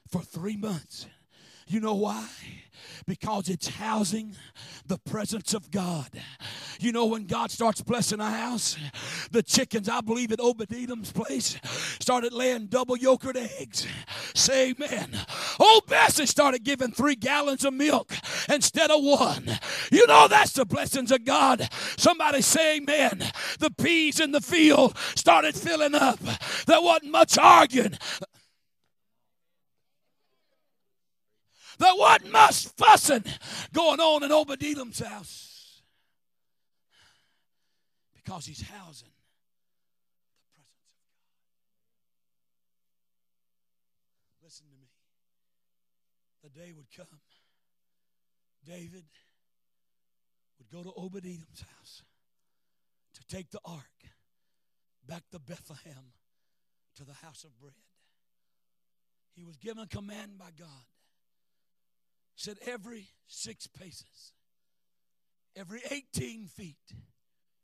[0.08, 1.08] for three months.
[1.68, 2.28] You know why?
[3.05, 4.36] Because it's housing
[4.86, 6.09] the presence of God.
[6.80, 8.78] You know, when God starts blessing a house,
[9.32, 11.57] the chickens, I believe at Edom's place,
[11.99, 13.86] started laying double yolkered eggs.
[14.34, 15.18] Say amen.
[15.59, 18.13] Old Bessie started giving three gallons of milk
[18.49, 19.59] instead of one.
[19.91, 21.68] You know, that's the blessings of God.
[21.97, 23.24] Somebody say amen.
[23.59, 26.20] The peas in the field started filling up.
[26.65, 27.97] There wasn't much arguing.
[31.78, 33.23] There wasn't much fussing
[33.71, 35.82] going on in Obadiah's house
[38.15, 39.09] because he's housing
[40.34, 40.89] the presence of
[44.41, 44.43] God.
[44.43, 44.88] Listen to me.
[46.43, 47.19] The day would come,
[48.65, 49.05] David
[50.57, 52.01] would go to Obadiah's house
[53.13, 53.84] to take the ark
[55.07, 56.13] back to Bethlehem
[56.95, 57.73] to the house of bread.
[59.36, 60.86] He was given a command by God
[62.38, 64.31] said every six paces,
[65.55, 66.77] every 18 feet,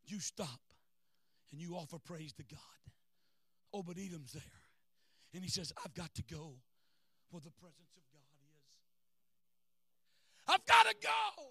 [0.05, 0.59] you stop
[1.51, 2.59] and you offer praise to God.
[3.71, 4.43] Obed Edom's there.
[5.33, 6.55] And he says, I've got to go
[7.29, 8.65] where the presence of God is.
[10.47, 11.43] I've got to go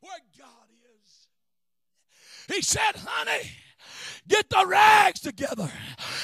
[0.00, 1.28] where God is.
[2.54, 3.50] He said, honey,
[4.28, 5.70] Get the rags together.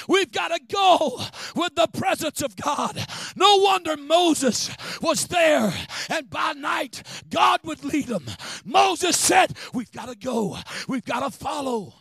[0.08, 1.20] We've got to go
[1.54, 3.04] with the presence of God.
[3.34, 5.72] No wonder Moses was there,
[6.08, 8.26] and by night, God would lead him.
[8.64, 11.94] Moses said, We've got to go, we've got to follow.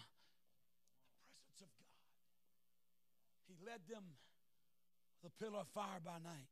[1.57, 1.65] The.
[3.47, 4.03] He led them
[5.23, 6.49] the pillar of fire by night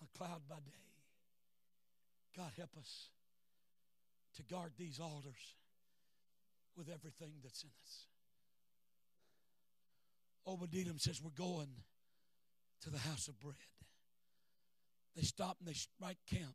[0.00, 0.72] and a cloud by day.
[2.36, 3.08] God help us
[4.36, 5.54] to guard these altars
[6.76, 8.06] with everything that's in us.
[10.46, 11.68] Obadiah says, We're going
[12.82, 13.56] to the house of bread.
[15.16, 16.54] They stop and they strike camp.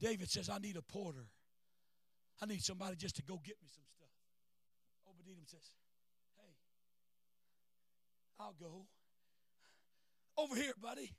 [0.00, 1.26] David says, I need a porter.
[2.42, 4.08] I need somebody just to go get me some stuff.
[5.08, 5.70] Obadiah says,
[6.36, 6.54] Hey,
[8.40, 8.86] I'll go.
[10.36, 11.12] Over here, buddy.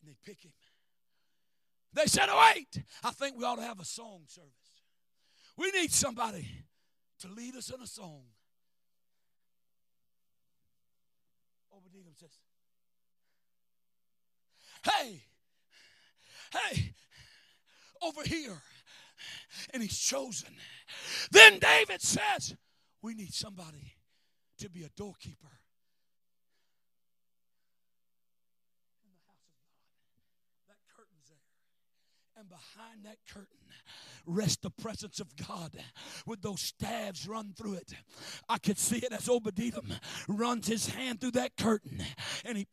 [0.00, 0.52] And they pick him.
[1.92, 4.59] They said, oh, Wait, I think we ought to have a song service.
[5.56, 6.46] We need somebody
[7.20, 8.22] to lead us in a song.
[11.72, 12.38] Obadiah says,
[14.84, 15.22] hey,
[16.52, 16.94] hey,
[18.02, 18.62] over here.
[19.74, 20.50] And he's chosen.
[21.30, 22.56] Then David says,
[23.02, 23.94] We need somebody
[24.58, 25.52] to be a doorkeeper
[29.04, 29.76] in the house of God.
[30.68, 31.38] That curtain's there.
[32.40, 33.58] And behind that curtain
[34.24, 35.72] rest the presence of God
[36.24, 37.92] with those staves run through it.
[38.48, 39.82] I could see it as Obadiah
[40.26, 42.02] runs his hand through that curtain
[42.46, 42.66] and he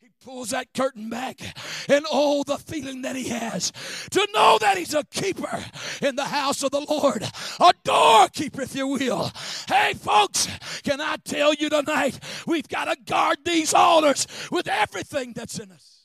[0.00, 1.40] he pulls that curtain back
[1.88, 3.72] and oh the feeling that he has
[4.12, 5.64] to know that he's a keeper
[6.00, 7.24] in the house of the lord.
[7.58, 9.32] A doorkeeper if you will.
[9.66, 10.46] Hey folks
[10.84, 15.72] can i tell you tonight we've got to guard these altars with everything that's in
[15.72, 16.01] us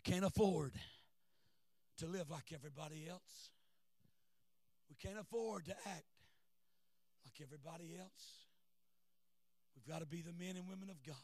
[0.00, 0.72] we can't afford
[1.98, 3.50] to live like everybody else
[4.88, 6.04] we can't afford to act
[7.24, 8.46] like everybody else
[9.74, 11.16] we've got to be the men and women of god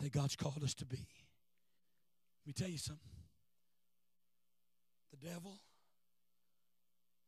[0.00, 0.96] that God's called us to be.
[0.96, 3.00] Let me tell you something.
[5.10, 5.58] The devil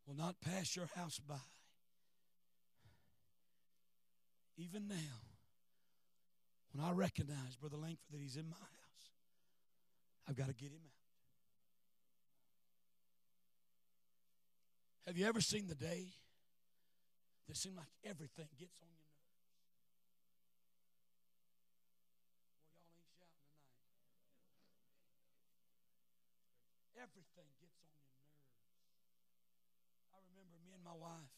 [0.07, 1.36] will not pass your house by.
[4.59, 5.20] Even now,
[6.72, 8.86] when I recognize Brother Langford that he's in my house,
[10.28, 10.92] I've got to get him out.
[15.06, 16.08] Have you ever seen the day
[17.46, 19.30] that seemed like everything gets on your nerves?
[22.58, 23.86] Well, y'all ain't shouting tonight.
[26.98, 28.50] Everything gets on your nerves.
[30.10, 31.30] I remember me and my wife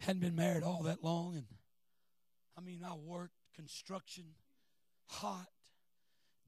[0.00, 1.44] hadn't been married all that long, and
[2.56, 4.24] I mean, I worked construction,
[5.08, 5.52] hot,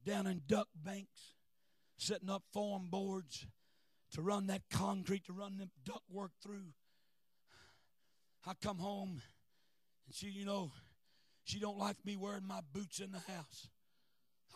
[0.07, 1.33] down in duct banks,
[1.97, 3.45] setting up form boards
[4.13, 6.73] to run that concrete, to run the duct work through.
[8.45, 9.21] I come home,
[10.05, 10.71] and she, you know,
[11.43, 13.67] she don't like me wearing my boots in the house.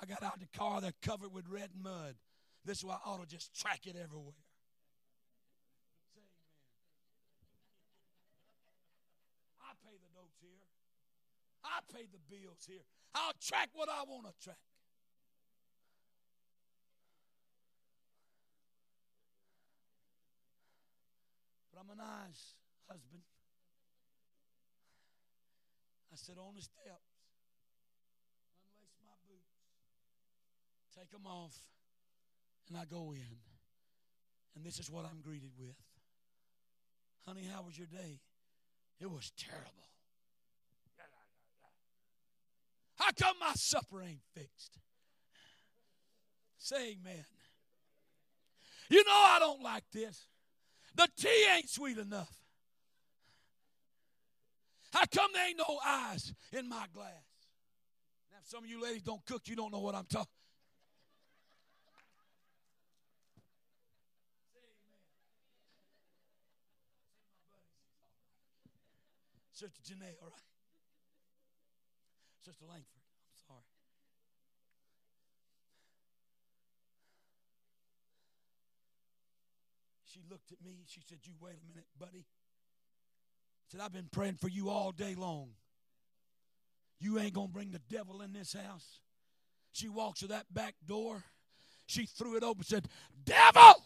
[0.02, 2.16] I got out the car, they're covered with red mud.
[2.64, 4.34] This is why I ought to just track it everywhere.
[9.60, 10.64] I pay the notes here.
[11.66, 12.86] I pay the bills here.
[13.14, 14.58] I'll track what I want to track.
[22.01, 22.55] Nice
[22.88, 23.22] husband.
[26.11, 27.13] I sit on the steps,
[28.65, 29.59] unlace my boots,
[30.97, 31.55] take them off,
[32.67, 33.38] and I go in.
[34.55, 35.76] And this is what I'm greeted with.
[37.26, 38.19] Honey, how was your day?
[38.99, 39.69] It was terrible.
[42.95, 44.80] How come my supper ain't fixed?
[46.57, 47.26] Say amen.
[48.89, 50.28] You know I don't like this.
[50.96, 52.32] The tea ain't sweet enough.
[54.92, 57.14] How come there ain't no eyes in my glass?
[58.32, 60.28] Now, if some of you ladies don't cook, you don't know what I'm talking.
[69.54, 70.42] Sister Janae, all right?
[72.44, 73.62] Sister Langford, I'm sorry.
[80.14, 80.84] She looked at me.
[80.88, 82.26] She said, You wait a minute, buddy.
[83.72, 85.51] Said, I've been praying for you all day long.
[86.99, 88.99] You ain't going to bring the devil in this house.
[89.72, 91.24] She walks to that back door.
[91.88, 92.88] She threw it open and said,
[93.24, 93.82] Devil,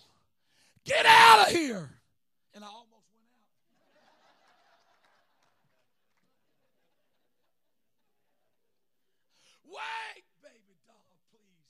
[0.83, 1.91] get out of here.
[2.53, 3.45] And I almost went out.
[9.69, 11.69] Wait, baby doll, please.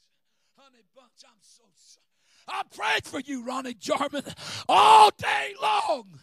[0.57, 2.14] Honey Bunch, I'm so sorry.
[2.47, 4.23] I prayed for you, Ronnie Jarman,
[4.69, 6.19] all day long.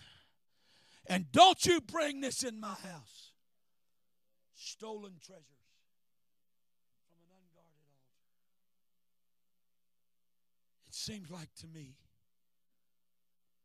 [1.06, 3.32] And don't you bring this in my house.
[4.54, 5.44] Stolen treasures
[7.10, 8.12] from an unguarded altar.
[10.86, 11.96] It seems like to me,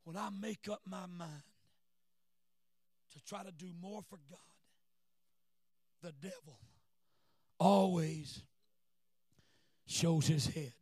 [0.03, 1.43] when I make up my mind
[3.13, 4.39] to try to do more for God,
[6.01, 6.59] the devil
[7.59, 8.41] always
[9.85, 10.73] shows his head.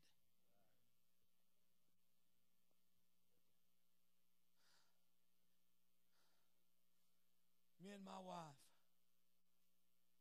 [8.05, 8.61] My wife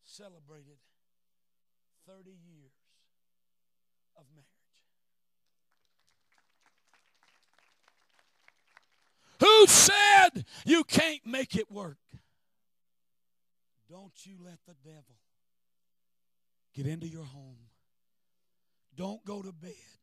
[0.05, 0.79] celebrated
[2.07, 2.73] 30 years
[4.17, 4.49] of marriage.
[9.41, 11.99] Who said you can't make it work?
[13.91, 15.17] Don't you let the devil
[16.75, 17.71] Get into your home.
[18.97, 20.01] Don't go to bed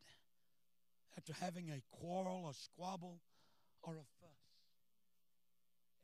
[1.18, 3.20] after having a quarrel, a squabble,
[3.84, 4.48] or a fuss.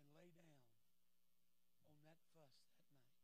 [0.04, 0.60] And lay down
[1.88, 3.16] on that fuss that night.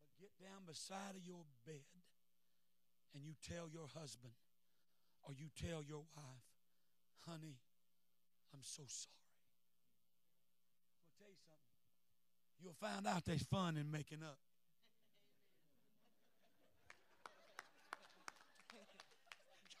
[0.00, 1.86] But get down beside of your bed
[3.14, 4.32] and you tell your husband
[5.22, 6.50] or you tell your wife,
[7.26, 7.56] honey,
[8.52, 9.14] I'm so sorry.
[11.06, 11.62] I'll tell you something.
[12.60, 14.38] You'll find out there's fun in making up.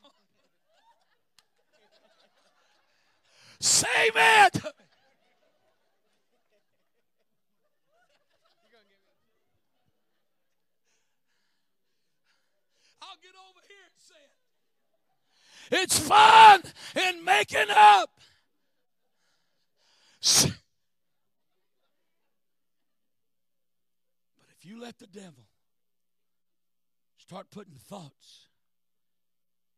[3.60, 4.62] Say it.
[13.02, 14.38] I'll get over here and say it.
[15.74, 16.60] It's fun
[16.94, 18.10] in making up.
[20.20, 20.52] But
[24.58, 25.48] if you let the devil
[27.16, 28.48] start putting thoughts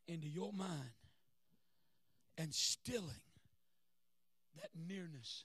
[0.08, 0.90] into your mind
[2.36, 3.08] and stilling
[4.60, 5.44] that nearness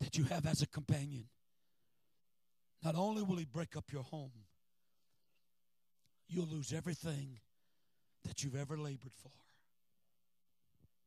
[0.00, 1.26] that you have as a companion,
[2.82, 4.32] not only will he break up your home,
[6.28, 7.38] you'll lose everything
[8.24, 9.30] that you've ever labored for.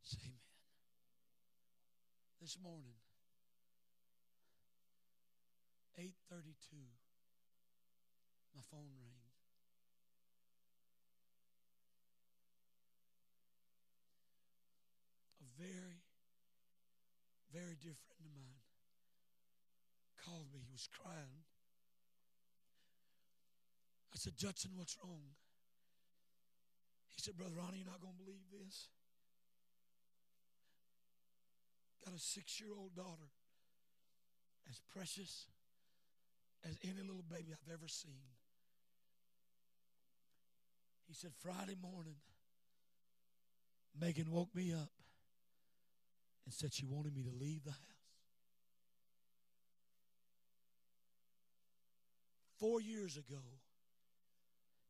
[0.04, 0.38] Say amen.
[2.42, 2.98] This morning,
[5.98, 6.78] 832,
[8.56, 9.30] my phone rang.
[15.42, 16.02] A very,
[17.54, 18.62] very dear friend of mine
[20.26, 20.62] called me.
[20.66, 21.46] He was crying.
[24.14, 25.36] I said, Judson, what's wrong?
[27.16, 28.88] He said, Brother Ronnie, you're not going to believe this.
[32.06, 33.30] Got a six year old daughter,
[34.70, 35.46] as precious
[36.68, 38.24] as any little baby I've ever seen.
[41.08, 42.16] He said, Friday morning,
[44.00, 44.92] Megan woke me up
[46.46, 47.80] and said she wanted me to leave the house.
[52.58, 53.42] Four years ago,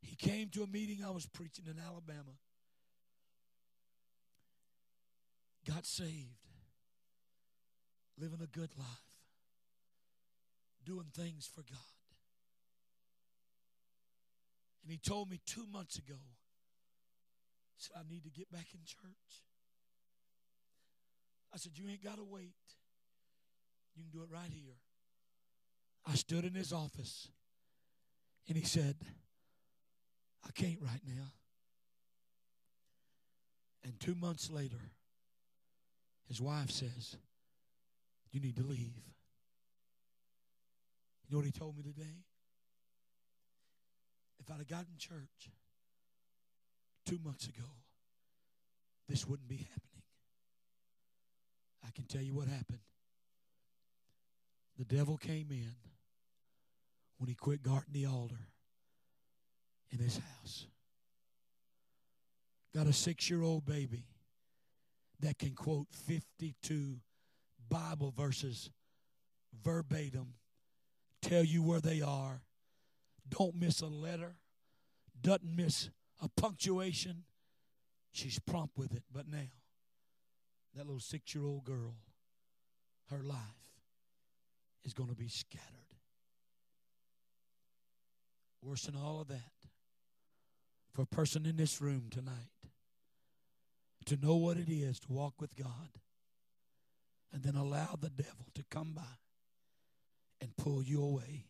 [0.01, 2.33] he came to a meeting I was preaching in Alabama,
[5.67, 6.47] got saved,
[8.17, 8.87] living a good life,
[10.83, 11.77] doing things for God.
[14.83, 16.17] And he told me two months ago,
[17.77, 19.43] said, I need to get back in church.
[21.53, 22.53] I said, You ain't got to wait.
[23.95, 24.77] You can do it right here.
[26.07, 27.27] I stood in his office
[28.47, 28.95] and he said,
[30.47, 31.31] I can't right now.
[33.83, 34.91] And two months later,
[36.27, 37.17] his wife says,
[38.31, 39.01] You need to leave.
[41.27, 42.23] You know what he told me today?
[44.39, 45.51] If I'd have gotten church
[47.05, 47.67] two months ago,
[49.07, 50.03] this wouldn't be happening.
[51.85, 52.79] I can tell you what happened.
[54.77, 55.75] The devil came in
[57.17, 58.47] when he quit guarding the altar
[59.91, 60.67] in his house.
[62.73, 64.05] Got a six year old baby
[65.19, 66.97] that can quote 52
[67.69, 68.69] Bible verses
[69.63, 70.33] verbatim,
[71.21, 72.41] tell you where they are,
[73.29, 74.35] don't miss a letter,
[75.21, 75.89] doesn't miss
[76.21, 77.23] a punctuation.
[78.11, 79.03] She's prompt with it.
[79.11, 79.49] But now,
[80.75, 81.95] that little six year old girl,
[83.09, 83.37] her life
[84.83, 85.67] is going to be scattered.
[88.61, 89.51] Worse than all of that,
[90.93, 92.49] for a person in this room tonight
[94.05, 95.89] to know what it is to walk with God
[97.31, 99.17] and then allow the devil to come by
[100.41, 101.45] and pull you away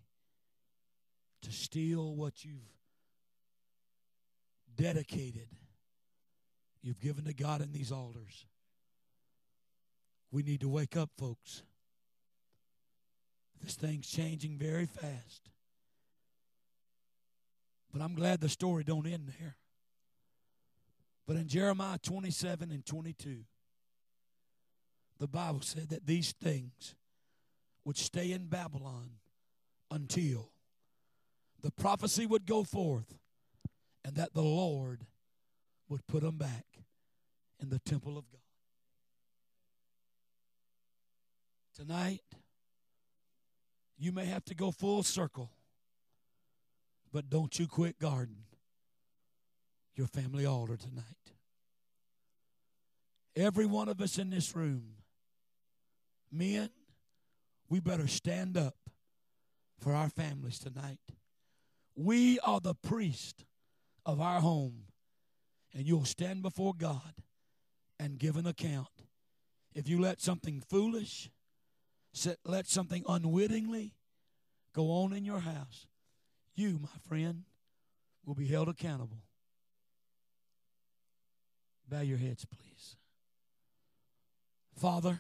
[1.41, 2.77] to steal what you've
[4.75, 5.47] dedicated,
[6.81, 8.45] you've given to God in these altars.
[10.31, 11.63] We need to wake up, folks.
[13.61, 15.49] This thing's changing very fast.
[17.91, 19.57] But I'm glad the story don't end there.
[21.27, 23.39] But in Jeremiah 27 and 22,
[25.19, 26.95] the Bible said that these things
[27.85, 29.11] would stay in Babylon
[29.89, 30.51] until
[31.61, 33.17] the prophecy would go forth
[34.03, 35.05] and that the Lord
[35.89, 36.65] would put them back
[37.61, 38.39] in the temple of God.
[41.75, 42.21] Tonight,
[43.97, 45.51] you may have to go full circle,
[47.11, 48.43] but don't you quit guarding
[49.95, 51.05] your family altar tonight.
[53.35, 54.95] Every one of us in this room,
[56.31, 56.69] men,
[57.69, 58.75] we better stand up
[59.79, 60.99] for our families tonight.
[61.95, 63.45] We are the priest
[64.05, 64.83] of our home,
[65.73, 67.13] and you'll stand before God
[67.99, 68.87] and give an account.
[69.73, 71.29] If you let something foolish,
[72.45, 73.93] let something unwittingly
[74.73, 75.87] go on in your house,
[76.61, 77.43] you, my friend,
[78.25, 79.23] will be held accountable
[81.91, 82.95] Bow your heads, please.
[84.77, 85.19] Father,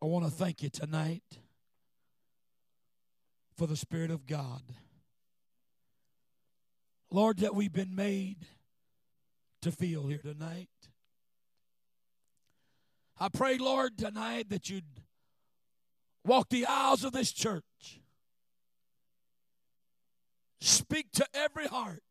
[0.00, 1.24] I want to thank you tonight
[3.56, 4.62] for the Spirit of God.
[7.10, 8.46] Lord, that we've been made
[9.62, 10.68] to feel here tonight.
[13.18, 15.02] I pray, Lord, tonight that you'd
[16.24, 17.64] walk the aisles of this church.
[20.60, 22.02] Speak to every heart,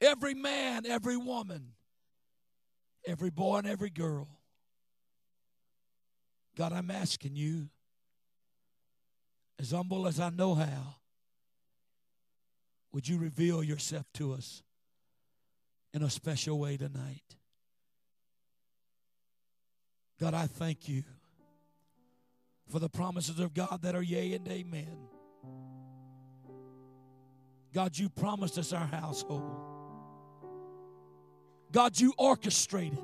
[0.00, 1.72] every man, every woman,
[3.06, 4.28] every boy, and every girl.
[6.56, 7.68] God, I'm asking you,
[9.58, 10.96] as humble as I know how,
[12.92, 14.62] would you reveal yourself to us
[15.92, 17.36] in a special way tonight?
[20.20, 21.04] God, I thank you
[22.68, 25.08] for the promises of God that are yea and amen.
[27.72, 29.60] God, you promised us our household.
[31.70, 32.98] God, you orchestrated,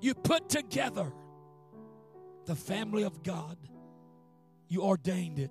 [0.00, 1.12] you put together
[2.46, 3.56] the family of God.
[4.68, 5.50] You ordained it.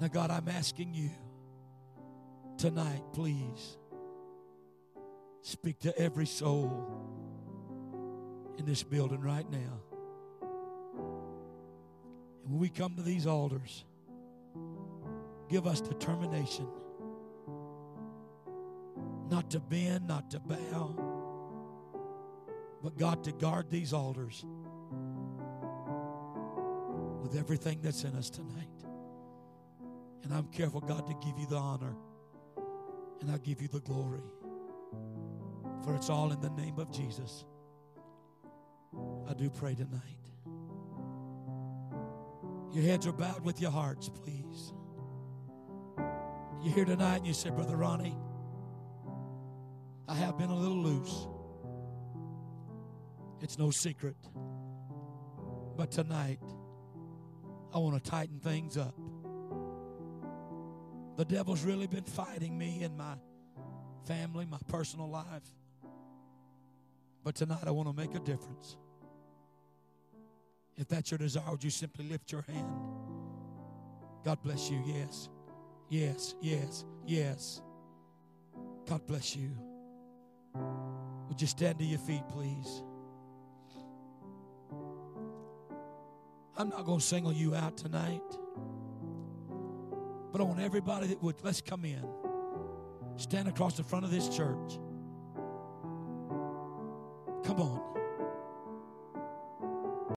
[0.00, 1.10] Now, God, I'm asking you
[2.58, 3.78] tonight, please
[5.42, 6.86] speak to every soul
[8.58, 9.80] in this building right now.
[12.44, 13.84] And when we come to these altars,
[15.48, 16.66] give us determination
[19.30, 20.94] not to bend, not to bow,
[22.82, 24.44] but God to guard these altars
[27.22, 28.68] with everything that's in us tonight.
[30.22, 31.96] And I'm careful, God, to give you the honor
[33.20, 34.22] and I give you the glory.
[35.84, 37.44] For it's all in the name of Jesus.
[39.28, 40.02] I do pray tonight.
[42.72, 44.72] Your heads are bowed with your hearts, please.
[46.66, 48.16] You're here tonight and you say, Brother Ronnie,
[50.08, 51.28] I have been a little loose.
[53.40, 54.16] It's no secret.
[55.76, 56.40] But tonight,
[57.72, 58.96] I want to tighten things up.
[61.16, 63.14] The devil's really been fighting me in my
[64.04, 65.48] family, my personal life.
[67.22, 68.76] But tonight, I want to make a difference.
[70.76, 72.74] If that's your desire, would you simply lift your hand?
[74.24, 74.82] God bless you.
[74.84, 75.28] Yes.
[75.88, 77.62] Yes, yes, yes.
[78.88, 79.50] God bless you.
[81.28, 82.82] Would you stand to your feet, please?
[86.56, 88.22] I'm not going to single you out tonight.
[90.32, 92.04] But I want everybody that would, let's come in.
[93.16, 94.78] Stand across the front of this church.
[97.44, 97.82] Come on.